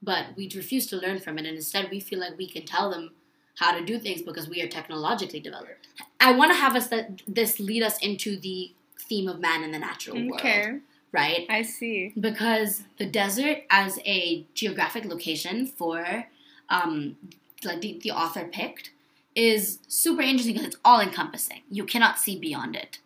[0.03, 2.91] But we refuse to learn from it, and instead we feel like we can tell
[2.91, 3.12] them
[3.59, 5.87] how to do things because we are technologically developed.
[6.19, 9.71] I want to have us that this lead us into the theme of man in
[9.71, 10.81] the natural world,
[11.12, 11.47] right?
[11.49, 12.12] I see.
[12.19, 16.27] Because the desert as a geographic location for
[16.69, 17.17] um,
[17.64, 18.90] like the, the author picked
[19.35, 21.62] is super interesting because it's all encompassing.
[21.70, 22.98] You cannot see beyond it.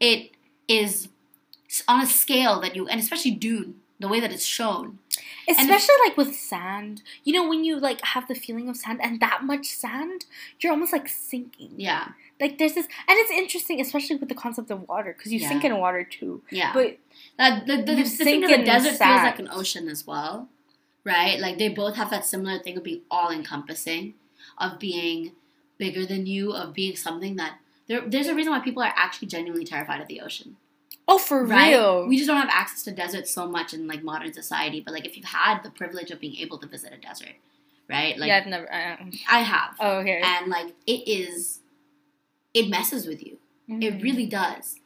[0.00, 0.32] It
[0.68, 1.08] is
[1.88, 4.98] on a scale that you, and especially Dune, the way that it's shown.
[5.48, 7.02] Especially like with sand.
[7.24, 10.24] You know, when you like have the feeling of sand and that much sand,
[10.60, 11.70] you're almost like sinking.
[11.76, 12.08] Yeah,
[12.40, 15.48] Like there's this, and it's interesting, especially with the concept of water, because you Yeah.
[15.48, 16.42] sink in water too.
[16.50, 16.72] yeah.
[16.74, 16.98] But
[17.38, 20.06] Uh, the the, the, the sink is the in desert feels like an ocean as
[20.06, 20.48] well,
[21.04, 21.38] right?
[21.40, 24.14] Like they both have that similar thing of being all encompassing,
[24.58, 25.32] of being
[25.78, 29.28] bigger than you, of being something that there, there's a reason why people are actually
[29.28, 30.56] genuinely terrified of the ocean.
[31.08, 31.70] oh, for right?
[31.70, 32.06] real.
[32.06, 34.80] We just don't have access to deserts so much in like modern society.
[34.80, 37.34] But like if you've had the privilege of being able to visit a desert,
[37.88, 38.16] right?
[38.16, 38.72] Like yeah, I've never.
[38.72, 40.20] I, I have, oh, okay.
[40.24, 41.60] and like it is,
[42.54, 43.38] it messes with you.
[43.68, 44.02] It Mhm.
[44.02, 44.76] really does.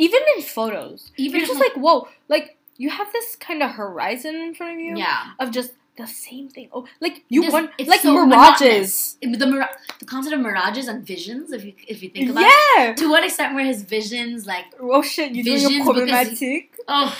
[0.00, 4.34] even in photos, Even you're just like, whoa, like you have this kind of horizon
[4.36, 5.32] in front of you yeah.
[5.38, 6.68] of just the same thing.
[6.72, 9.16] Oh, like you Just- want it's like so mirages.
[9.20, 12.90] The mira- the concept of mirages and visions, if you if you think about Yeah.
[12.90, 15.96] it, to what extent were his visions like Oh shit, you doing Visions a because
[15.96, 16.70] problematic?
[16.86, 17.18] oh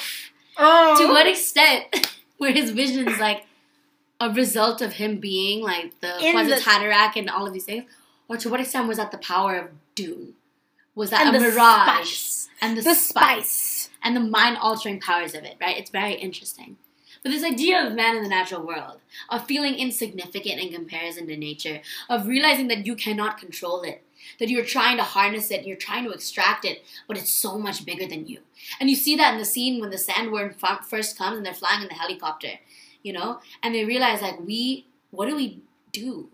[0.61, 0.96] Oh.
[1.00, 1.84] to what extent
[2.38, 3.46] were his visions like
[4.20, 7.84] a result of him being like the In the- Haderach and all of these things,
[8.28, 10.34] or to what extent was that the power of Dune?
[10.94, 12.48] Was that And a mirage spice.
[12.61, 13.78] and the, the spice, spice.
[14.03, 15.57] And the mind altering powers of it?
[15.61, 16.76] Right, it's very interesting.
[17.22, 21.36] But this idea of man in the natural world, of feeling insignificant in comparison to
[21.36, 24.03] nature, of realizing that you cannot control it,
[24.38, 27.84] that you're trying to harness it, you're trying to extract it, but it's so much
[27.84, 28.40] bigger than you.
[28.80, 31.82] And you see that in the scene when the sandworm first comes and they're flying
[31.82, 32.53] in the helicopter,
[33.03, 35.61] you know, and they realize like we, what do we
[35.92, 36.28] do,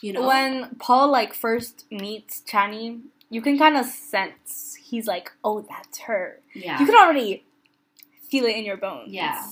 [0.00, 0.26] you know?
[0.26, 3.00] When Paul like first meets Chani,
[3.30, 6.40] you can kind of sense he's like, oh, that's her.
[6.54, 7.44] yeah, You can already
[8.30, 9.12] feel it in your bones.
[9.12, 9.42] Yeah.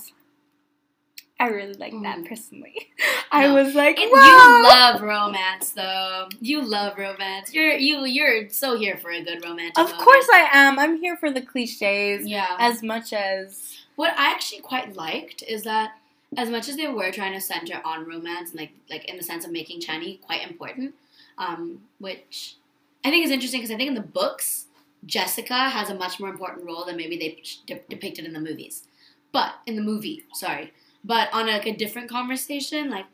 [1.39, 2.27] I really like that Mhm.
[2.29, 2.75] personally.
[3.31, 4.03] I was like, wow.
[4.03, 6.29] you love romance, though.
[6.39, 7.53] You love romance.
[7.53, 9.77] You're you you're so here for a good romance.
[9.77, 10.03] Of moment.
[10.03, 10.79] course I am.
[10.79, 12.55] I'm here for the cliches Yeah.
[12.59, 15.97] as much as What I actually quite liked is that
[16.37, 19.23] as much as they were trying to center on romance and like like in the
[19.23, 20.93] sense of making Chani quite important,
[21.37, 22.55] um, which
[23.03, 24.67] I think it's interesting because I think in the books
[25.05, 28.83] Jessica has a much more important role than maybe they de- depicted in the movies.
[29.31, 30.73] But in the movie, sorry,
[31.03, 33.05] but on like a different conversation, like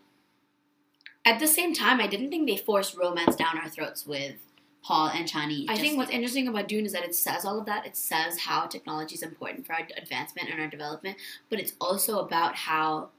[1.25, 4.35] at the same time, I didn't think they forced romance down our throats with
[4.83, 5.65] Paul and Chani.
[5.67, 7.85] I think what's interesting about Dune is that it says all of that.
[7.85, 11.17] It says how technology is important for our advancement and our development,
[11.49, 13.09] but it's also about how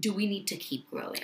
[0.00, 1.20] do we need to keep growing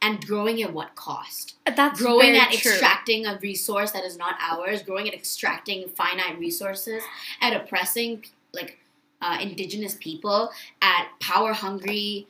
[0.00, 1.54] and growing at what cost?
[1.76, 2.70] that's growing at true.
[2.72, 7.02] extracting a resource that is not ours, growing at extracting finite resources,
[7.40, 8.78] at oppressing like
[9.20, 10.50] uh, indigenous people,
[10.82, 12.26] at power hungry,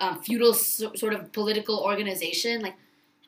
[0.00, 2.62] um, feudal so, sort of political organization.
[2.62, 2.74] Like,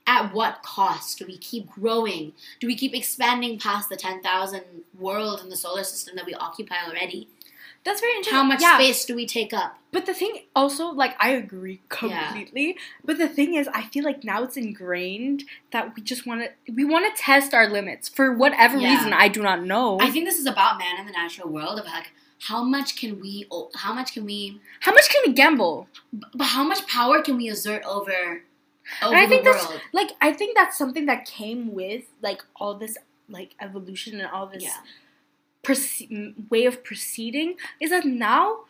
[0.06, 2.32] at what cost do we keep growing?
[2.60, 4.62] Do we keep expanding past the ten thousand
[4.98, 7.28] world in the solar system that we occupy already?
[7.84, 8.34] That's very interesting.
[8.36, 9.78] How much yeah, space do we take up?
[9.92, 12.26] But the thing also, like, I agree Yeah.
[12.26, 12.76] completely.
[13.04, 16.72] But the thing is, I feel like now it's ingrained that we just want to,
[16.72, 18.94] we want to test our limits for whatever Yeah.
[18.96, 19.12] reason.
[19.14, 19.98] I do not know.
[20.00, 22.10] I think this is about man in the natural world of like
[22.42, 25.88] how much can we how much can we How much can we gamble?
[26.12, 28.42] But how much power can we exert over
[29.02, 29.80] over I the think that's- world?
[29.92, 32.96] Like, I think that's something that came with like all this
[33.30, 34.76] like evolution and all this Yeah.
[36.10, 37.56] M- way of proceeding.
[37.80, 38.60] Is that now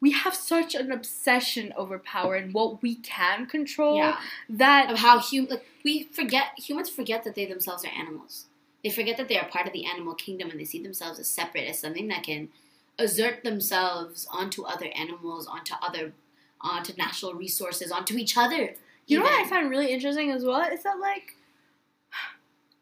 [0.00, 4.20] we have such an obsession over power and what we can control Yeah.
[4.50, 8.46] that Of how hum- like we forget humans forget that they themselves are animals.
[8.84, 11.28] They forget that they are part of the animal kingdom and they see themselves as
[11.28, 12.50] separate, as something that can
[12.98, 16.12] assert themselves onto other animals, onto other
[16.60, 18.74] onto natural resources, onto each other.
[19.06, 21.36] You know what I find really interesting as well is that like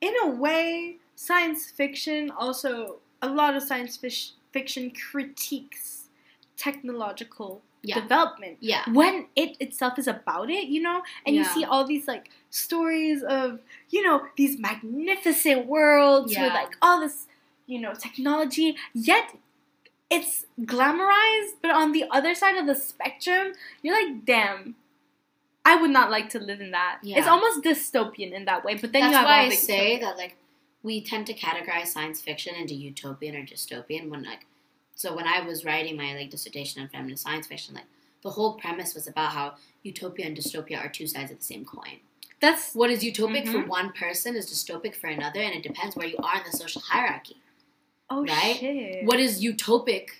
[0.01, 2.97] in a way science fiction also
[3.27, 3.95] a lot of science
[4.53, 6.05] fiction critiques
[6.57, 8.01] technological Yeah.
[8.01, 8.85] development Yeah.
[9.01, 13.23] when it itself is about it you know and you see all these like stories
[13.39, 13.61] of
[13.95, 17.27] you know these magnificent worlds with like all this
[17.73, 19.27] you know technology yet
[20.17, 23.53] it's glamorized but on the other side of the spectrum
[23.83, 24.77] you're like damn
[25.67, 26.99] I would not like to live in that.
[27.03, 27.17] Yeah.
[27.19, 29.57] It's almost dystopian in that way, but then That's you have why all I the
[29.57, 30.37] say that like
[30.85, 34.47] we tend to categorize science fiction into utopian or dystopian when like
[34.95, 37.87] so when I was writing my like dissertation on feminist science fiction, like
[38.23, 41.65] the whole premise was about how utopia and dystopia are two sides of the same
[41.65, 41.99] coin.
[42.41, 43.67] That's What is utopic for Mhm.
[43.67, 46.83] one person is dystopic for another, and it depends where you are in the social
[46.83, 47.39] hierarchy.
[48.11, 48.57] oh Right?
[48.61, 49.05] shit.
[49.05, 50.11] What is utopic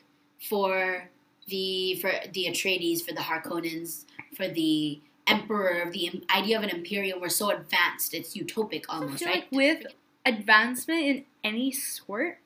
[0.49, 1.11] for
[1.47, 4.07] the for the Atreides, for the Harkonnens,
[4.37, 7.21] for the emperor, the idea of an imperium?
[7.21, 9.45] We're so advanced; it's utopic almost, right?
[9.45, 9.87] like with
[10.25, 12.39] advancement in any sort.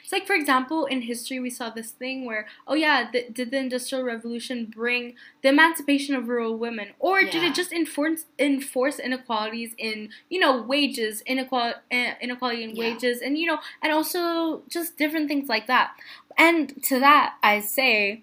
[0.00, 3.50] It's like, for example, in history, we saw this thing where, oh yeah, the, did
[3.50, 9.00] the Industrial Revolution bring the emancipation of rural women, or did it just enforce enforce
[9.00, 12.90] inequalities in you know wages, inequality, eh, inequality in Yeah.
[12.92, 15.90] wages, and you know, and also just different things like that.
[16.38, 18.22] And to that, I say,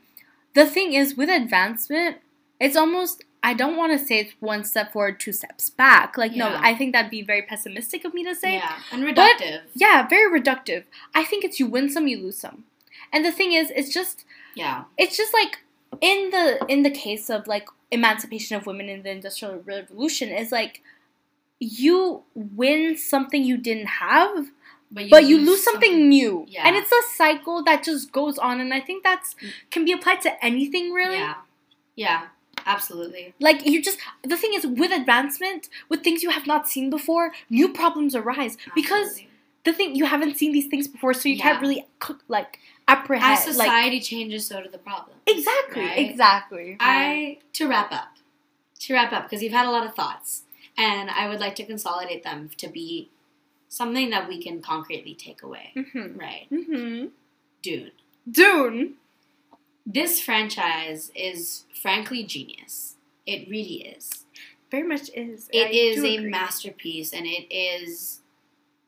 [0.54, 2.18] the thing is with advancement,
[2.60, 6.18] it's almost I don't want to say it's one step forward, two steps back.
[6.18, 8.54] Like no, I think that'd be very pessimistic of me to say.
[8.56, 9.62] yeah, and But- reductive.
[9.74, 10.84] Yeah, very reductive.
[11.16, 12.66] I think it's you win some, you lose some.
[13.14, 14.26] And the thing is, it's just
[14.56, 14.84] yeah.
[14.98, 15.60] it's just like
[16.02, 20.52] in the in the case of like emancipation of women in the industrial revolution is
[20.52, 20.84] like
[21.60, 24.48] you win something you didn't have
[24.92, 26.68] but you lose something, new Yeah.
[26.68, 29.36] and it's a cycle that just goes on and i think that's
[29.72, 31.34] can be applied to anything really Yeah,
[31.96, 32.22] yeah,
[32.74, 33.34] absolutely.
[33.40, 37.26] like you just the thing is with advancement with things you have not seen before
[37.50, 39.22] new problems arise because
[39.66, 43.34] the thing you haven't seen these things before, so you can't really cook like apprehend.
[43.38, 45.20] As society changes, so do the problems.
[45.28, 46.00] exactly, right?
[46.00, 46.78] exactly.
[46.80, 48.18] I to wrap up,
[48.80, 50.44] to wrap up because you've had a lot of thoughts,
[50.78, 53.10] and I would like to consolidate them to be
[53.68, 55.72] something that we can concretely take away.
[55.76, 57.08] hmm Right, hmm
[57.62, 57.92] Dune.
[58.30, 58.94] Dune.
[59.92, 62.96] This franchise is frankly genius.
[63.26, 64.26] It really is.
[64.70, 65.50] Very much is.
[65.52, 66.30] It I is a agree.
[66.30, 68.20] masterpiece, and it is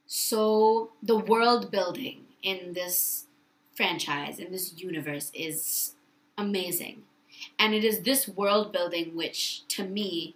[0.06, 3.26] so the world building in this
[3.74, 5.96] franchise in this universe is
[6.38, 7.02] amazing,
[7.58, 10.36] and it is this world building which, to me,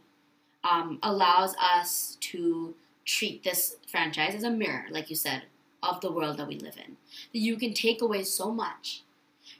[0.63, 2.73] um, allows us to
[3.05, 5.43] treat this franchise as a mirror, like you said,
[5.83, 6.97] of the world that we live in.
[7.31, 9.03] You can take away so much,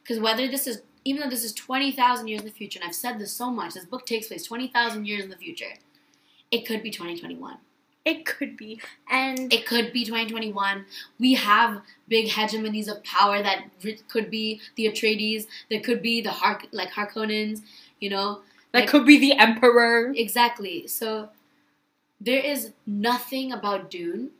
[0.02, 2.96] because whether this is even though this is 20,000 years in the future, and I've
[2.96, 5.76] said this so much, this book takes place 20,000 years in the future.
[6.52, 7.58] It could be 2021.
[8.04, 8.80] It could be,
[9.10, 10.86] and It could be 2021.
[11.20, 13.66] We have big hegemonies of power that
[14.08, 17.62] could be the Atreides, there could be the Har- like Harkonnens,
[18.00, 18.42] you know?
[18.74, 20.14] that like- could be the emperor.
[20.16, 20.88] Exactly.
[20.88, 21.30] So
[22.20, 24.32] there is nothing about Dune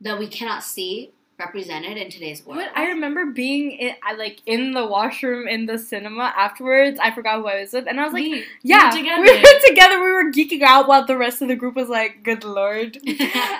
[0.00, 2.60] that we cannot see represented in today's world.
[2.60, 6.98] But I remember being in, I, like in the washroom in the cinema afterwards.
[7.00, 9.28] I forgot who I was with, and I was like, We- "Yeah, we were we
[9.28, 10.00] together." together.
[10.02, 12.96] We were geeking out while the rest of the group was like, "Good lord."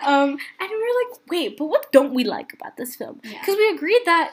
[0.07, 3.41] um, and we were like, "Wait, but what don't we like about this film?" Yeah.
[3.41, 4.33] Because we agreed that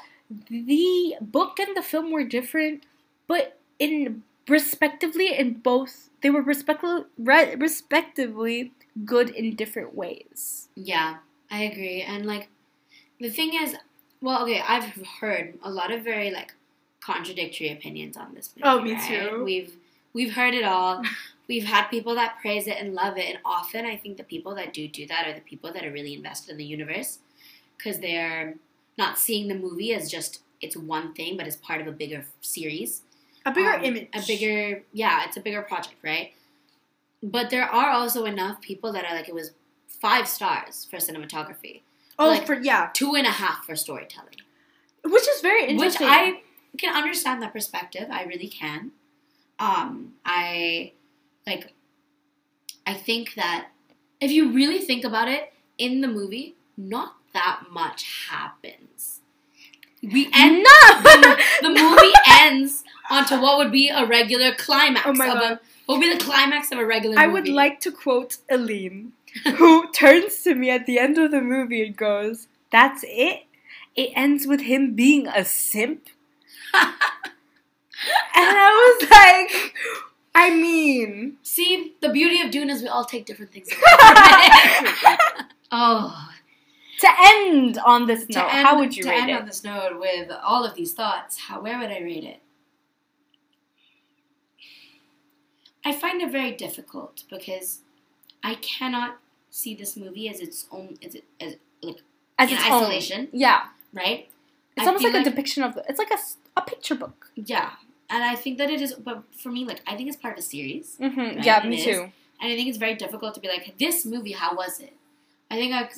[0.49, 2.83] the book and the film were different,
[3.27, 8.73] but in respectively in both they were respectively re- respectively
[9.05, 10.69] good in different ways.
[10.75, 11.17] Yeah,
[11.49, 12.01] I agree.
[12.01, 12.49] And like
[13.19, 13.75] the thing is,
[14.21, 16.53] well, okay, I've heard a lot of very like
[17.01, 18.67] contradictory opinions on this movie.
[18.67, 19.07] Oh, me right?
[19.07, 19.43] too.
[19.43, 19.73] We've
[20.13, 21.01] we've heard it all.
[21.47, 24.55] we've had people that praise it and love it, and often I think the people
[24.55, 27.19] that do do that are the people that are really invested in the universe
[27.77, 28.55] because they're
[28.97, 32.25] not seeing the movie as just it's one thing, but as part of a bigger
[32.41, 33.03] series.
[33.45, 36.33] A bigger Um, image, a bigger yeah it's a bigger project right
[37.23, 39.51] but there are also enough people that are like it was
[39.87, 41.81] five stars for cinematography
[42.19, 44.35] Oh, like- for yeah, two and a half for storytelling
[45.05, 46.05] which is very interesting.
[46.05, 46.41] which i
[46.77, 48.91] can understand that perspective i really can
[49.59, 50.91] um i
[51.47, 51.73] like
[52.85, 53.69] i think that
[54.19, 59.21] if you really think about it in the movie not that much happens
[60.01, 65.05] we end no, the, the movie ends onto what would be a regular climax.
[65.05, 65.51] Oh my of God.
[65.53, 67.33] A, what would be the climax of a regular I movie?
[67.33, 69.11] would like to quote Aline,
[69.57, 73.43] who turns to me at the end of the movie and goes, "That's it.
[73.95, 76.07] It ends with him being a simp."
[76.73, 76.93] and
[78.35, 79.73] I was like,
[80.35, 83.67] I mean, See, the beauty of Dune is we all take different things.
[83.71, 83.77] it.
[85.71, 86.29] oh,
[86.99, 90.31] to end on this note, end, how would you to end on this note with
[90.43, 91.37] all of these thoughts?
[91.37, 92.39] How where would I rate it?
[95.83, 97.79] I find it very difficult because
[98.43, 99.17] I cannot
[99.49, 102.01] see this movie as its own as, it, as like
[102.37, 102.83] As in its own.
[102.83, 103.63] isolation, Yeah,
[103.93, 104.29] right?
[104.75, 105.77] it's I almost feel like, a depiction of.
[105.89, 106.17] It's like a,
[106.57, 107.31] a picture book.
[107.35, 107.71] Yeah,
[108.09, 108.93] and I think that it is.
[108.93, 111.19] But for me, like I think it's part of a series, Mm-hmm.
[111.19, 112.11] Right, Yeah, me too.
[112.41, 114.31] and I think it's very difficult to be like this movie.
[114.33, 114.93] How was it?
[115.51, 115.89] I think I,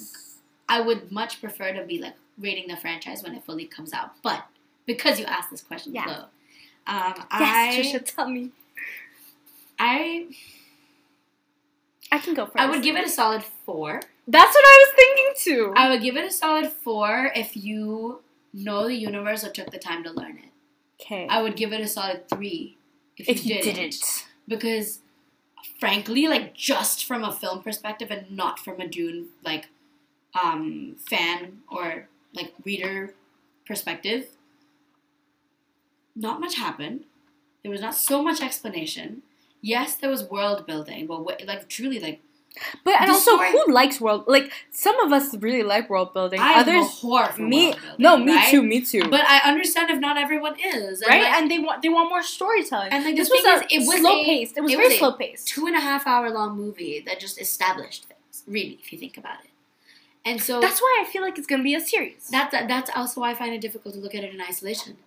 [0.69, 4.11] I would much prefer to be like rating the franchise when it fully comes out.
[4.23, 4.45] But
[4.85, 6.05] because you asked this question, Yeah.
[6.05, 6.15] Clo,
[6.87, 8.51] um, Yes, I, Trisha, tell me.
[9.77, 10.27] I,
[12.11, 12.57] I can go first.
[12.57, 14.01] I would give it a solid four.
[14.27, 15.73] That's what I was thinking too.
[15.75, 18.21] I would give it a solid four if you
[18.53, 20.51] know the universe or took the time to learn it.
[21.01, 21.27] okay.
[21.29, 22.77] I would give it a solid three
[23.17, 23.75] if, if you didn't.
[23.75, 24.27] didn't.
[24.47, 24.99] because
[25.79, 29.69] frankly like just from a film perspective and not from a dune like
[30.41, 33.13] um fan or like reader
[33.65, 34.27] perspective
[36.15, 37.03] not much happened
[37.63, 39.21] there was not so much explanation
[39.61, 42.19] yes there was world building but what, like truly like
[42.83, 44.25] But and also, story- who likes world?
[44.27, 46.39] Like some of us really like world building.
[46.41, 48.51] i am a Others, whore for me, world building, no, me right?
[48.51, 49.03] too, me too.
[49.15, 52.09] but i understand if not everyone is and, right, like, and they want they want
[52.09, 52.89] more storytelling.
[52.91, 54.57] And, like, the this was thing a is, it was slow a- paced.
[54.57, 55.47] It was it very was a slow paced.
[55.47, 59.15] two and a half hour long movie that just established things really if you think
[59.23, 59.51] about it
[60.29, 62.21] and so That's why I feel like it's gonna be a series.
[62.35, 64.97] That, that that's also why I find it difficult to look at it in isolation,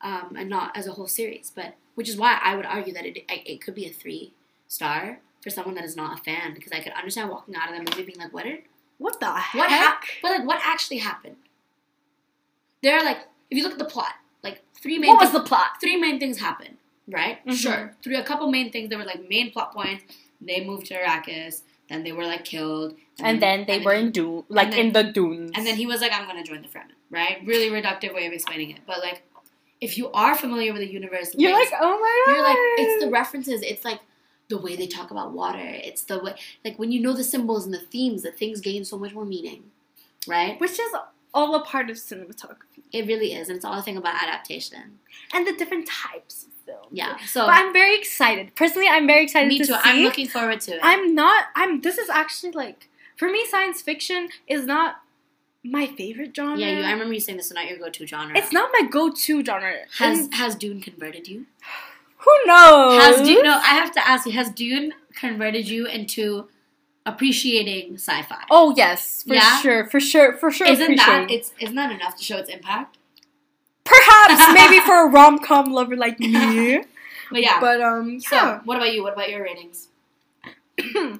[0.00, 1.52] um, and not as a whole series.
[1.54, 4.32] But which is why I would argue that it it, could be a three
[4.68, 7.74] star for someone that is not a fan because I could understand walking out of
[7.76, 8.60] that movie being like, what did
[8.98, 9.70] what the what heck?
[9.70, 11.36] hap- but like what actually happened?
[12.82, 13.18] There are like
[13.50, 15.68] if you look at the plot, like three main what was things, the plot?
[15.80, 16.76] three main things happen,
[17.08, 17.44] right?
[17.46, 17.54] Mhm.
[17.54, 18.88] Sure, Through a couple main things.
[18.90, 20.04] There were like main plot points.
[20.40, 24.00] They moved to Arrakis, then they were like killed, And then they and were he-
[24.00, 25.52] in Dune, like then- in the dunes.
[25.54, 27.38] and then he was like, I'm gonna join the Fremen, right?
[27.46, 28.80] Really reductive way of explaining it.
[28.86, 29.22] But like,
[29.86, 32.32] if you are familiar with the universe, You're like, oh my god.
[32.34, 33.60] you're like it's the references.
[33.62, 34.00] It's like
[34.48, 35.58] the way they talk about water.
[35.88, 38.84] It's the way like when you know the symbols and the themes, that things gain
[38.84, 39.60] so much more meaning,
[40.26, 40.58] right?
[40.60, 40.90] which is
[41.32, 44.98] all a part of cinematography It really is, and it's all a thing about adaptation.
[45.34, 46.86] and the different types of film.
[46.92, 47.16] Yeah.
[47.26, 48.54] So But I'm very excited.
[48.54, 49.72] Personally, I'm very excited me to too.
[49.74, 49.78] see.
[49.90, 50.80] I'm looking forward to it.
[50.82, 51.46] I'm not.
[51.56, 51.80] I'm.
[51.80, 54.96] This is actually like for me, science fiction is not
[55.64, 56.58] my favorite genre.
[56.58, 58.36] yeah, you, I remember you saying this is not your go-to genre.
[58.36, 59.74] It's not my go-to genre.
[59.98, 61.46] Has And has Dune converted you?
[62.18, 63.02] who knows?
[63.02, 63.42] Has Dune?
[63.42, 64.32] No, I have to ask you.
[64.32, 66.48] Has Dune converted you into
[67.06, 68.44] appreciating sci-fi?
[68.50, 69.58] Oh yes, for Yeah?
[69.60, 70.66] sure, for sure, for sure.
[70.66, 72.98] isn't that it's isn't that enough to show its impact?
[73.84, 76.82] Perhaps maybe for a rom com lover like me.
[77.30, 77.58] But yeah.
[77.58, 79.02] But um, so, what about you?
[79.02, 79.88] What about your ratings?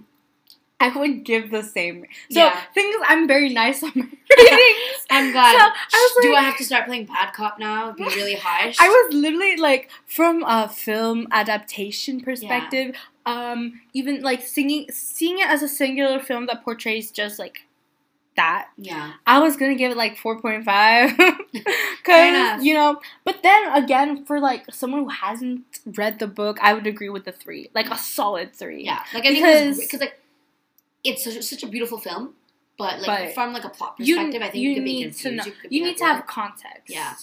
[0.81, 2.05] I would give the same.
[2.31, 2.61] So Yeah.
[2.75, 5.07] thing is, I'm very nice on my ratings.
[5.11, 5.53] I'm glad.
[5.59, 5.65] So,
[5.97, 7.93] I was Do I have to start playing bad cop now?
[7.93, 8.77] Be really harsh.
[8.81, 15.49] I was literally like from a film adaptation perspective, um, even like singing seeing it
[15.49, 17.67] as a singular film that portrays just like
[18.37, 18.69] that.
[18.77, 19.13] yeah.
[19.27, 21.13] I was gonna give it like four point five.
[22.05, 26.59] Fair Cause you know, but then again, for like someone who hasn't read the book,
[26.61, 28.85] I would agree with the three, like a solid three.
[28.85, 29.03] Yeah.
[29.15, 30.21] Like I think Because- because like
[31.05, 32.35] it's such, such a beautiful film,
[32.79, 34.93] but like But from like a plot You, perspective, I think you you, could be
[34.95, 35.23] need confused.
[35.23, 35.45] to know.
[35.45, 36.89] You, could You need to have context.
[36.89, 37.15] Yeah.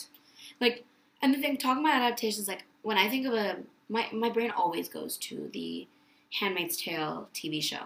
[0.60, 0.86] like
[1.22, 3.58] and the thing talking about adaptations like when i think of a
[3.90, 5.88] my, my brain always goes to the
[6.40, 7.84] handmaid's tale tv show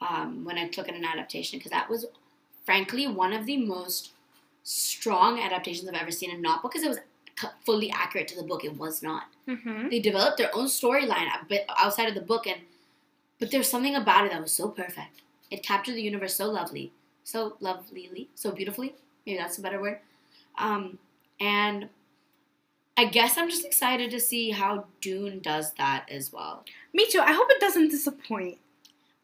[0.00, 2.04] um, when i look at an adaptation because that was
[2.66, 4.10] frankly one of the most
[4.62, 6.98] strong adaptations i've ever seen and not because it was
[7.64, 9.88] fully accurate to the book it was not Mm-hmm.
[9.90, 12.60] they developed their own storyline a bit outside of the book and
[13.40, 16.92] but there's something about it that was so perfect it captured the universe so lovely
[17.22, 18.94] so lovelily so beautifully
[19.26, 19.98] maybe that's a better word
[20.58, 20.98] um,
[21.40, 21.88] and
[22.96, 27.20] i guess i'm just excited to see how dune does that as well Me too.
[27.20, 28.58] I hope it doesn't disappoint.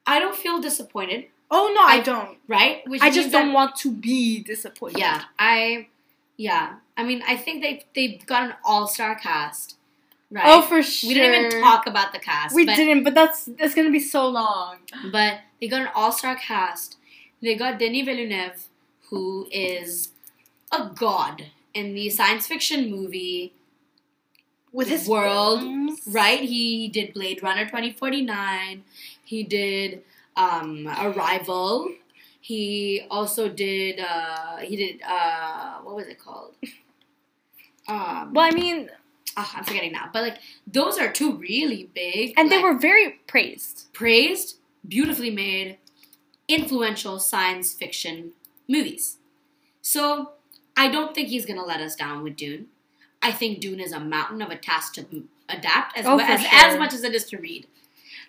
[0.07, 2.39] i don't feel disappointed Oh no, I, I- don't.
[2.47, 4.99] right Which I just don't want to be disappointed.
[4.99, 5.89] yeah i
[6.37, 9.77] yeah i mean i think they they've got an all-star cast
[10.31, 11.09] right Oh, for sure.
[11.09, 14.01] we didn't even talk about the cast We but didn't, but that's that's gonna be
[14.01, 14.77] so long.
[15.13, 16.97] But they got an all star cast.
[17.43, 18.69] They got Denis Villeneuve,
[19.09, 20.11] who is
[20.73, 23.53] a god in the science fiction movie
[24.73, 26.01] With his world, films.
[26.07, 26.41] right?
[26.41, 28.85] He did Blade Runner 2049.
[29.25, 30.03] He did
[30.37, 31.89] um, Arrival.
[32.41, 36.55] He also did, uh, he did, uh, what was it called?
[37.89, 38.89] Um, Well, I mean,
[39.37, 40.09] ah, I'm forgetting now.
[40.13, 42.35] But like, those are two really big.
[42.37, 43.89] and they were very praised.
[43.93, 44.57] praised,
[44.87, 45.79] beautifully made,
[46.49, 48.33] influential science fiction
[48.69, 49.19] movies.
[49.83, 50.33] So
[50.77, 52.67] I don't think he's gonna let us down with Dune.
[53.23, 55.07] I think Dune is a mountain of a task to
[55.49, 56.51] adapt as Oh, well, as, sure.
[56.53, 57.67] as much as it is to read.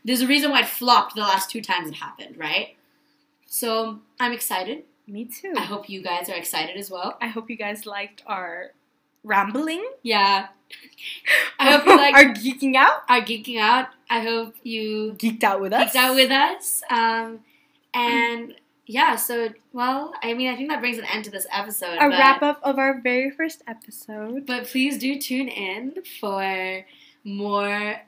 [0.04, 2.76] There's a reason why it flopped the last two times it happened, right?
[3.46, 4.84] So I'm excited.
[5.08, 5.54] Me too.
[5.58, 7.18] I hope you guys are excited as well.
[7.22, 8.72] I hope you guys liked our
[9.24, 9.86] rambling.
[10.04, 10.48] Yeah.
[11.60, 13.02] I hope you like are geeking out.
[13.10, 13.88] are geeking out.
[14.10, 15.92] I hope you Geeked out with us.
[15.92, 16.82] geeked out with us.
[16.90, 17.40] Um,
[17.94, 18.56] and
[18.86, 21.96] yeah, so well, I mean, I think that brings an end to this episode.
[21.96, 24.46] A but, wrap up of our very first episode.
[24.46, 26.86] But please do tune in for
[27.24, 28.02] more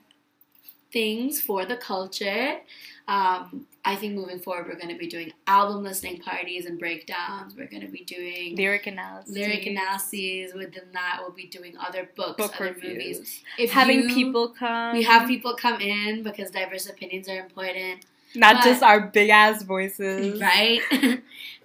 [0.94, 2.60] things for the culture.
[3.06, 7.54] Um, I think moving forward, we're going to be doing album listening parties and breakdowns.
[7.54, 9.34] We're going to be doing Lyric analysis.
[9.34, 10.54] lyric analyses.
[10.54, 13.18] Within that, we'll be doing other books, Book other reviews.
[13.18, 13.42] movies.
[13.58, 14.96] If Having you- people come.
[14.96, 18.06] we have people come in because diverse opinions are important.
[18.34, 20.40] Not but- just our big ass voices.
[20.40, 20.80] right?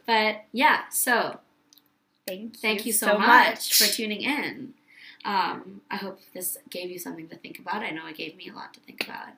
[0.06, 1.40] but yeah, so
[2.28, 2.60] Thank you.
[2.60, 4.74] thank you so, much, for tuning in.
[5.26, 7.84] Um, I hope this gave you something to think about.
[7.84, 9.34] I know it gave me a lot to think about.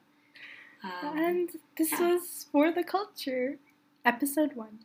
[0.83, 2.13] Um, And this yeah.
[2.13, 3.57] was For the Culture,
[4.05, 4.79] episode one.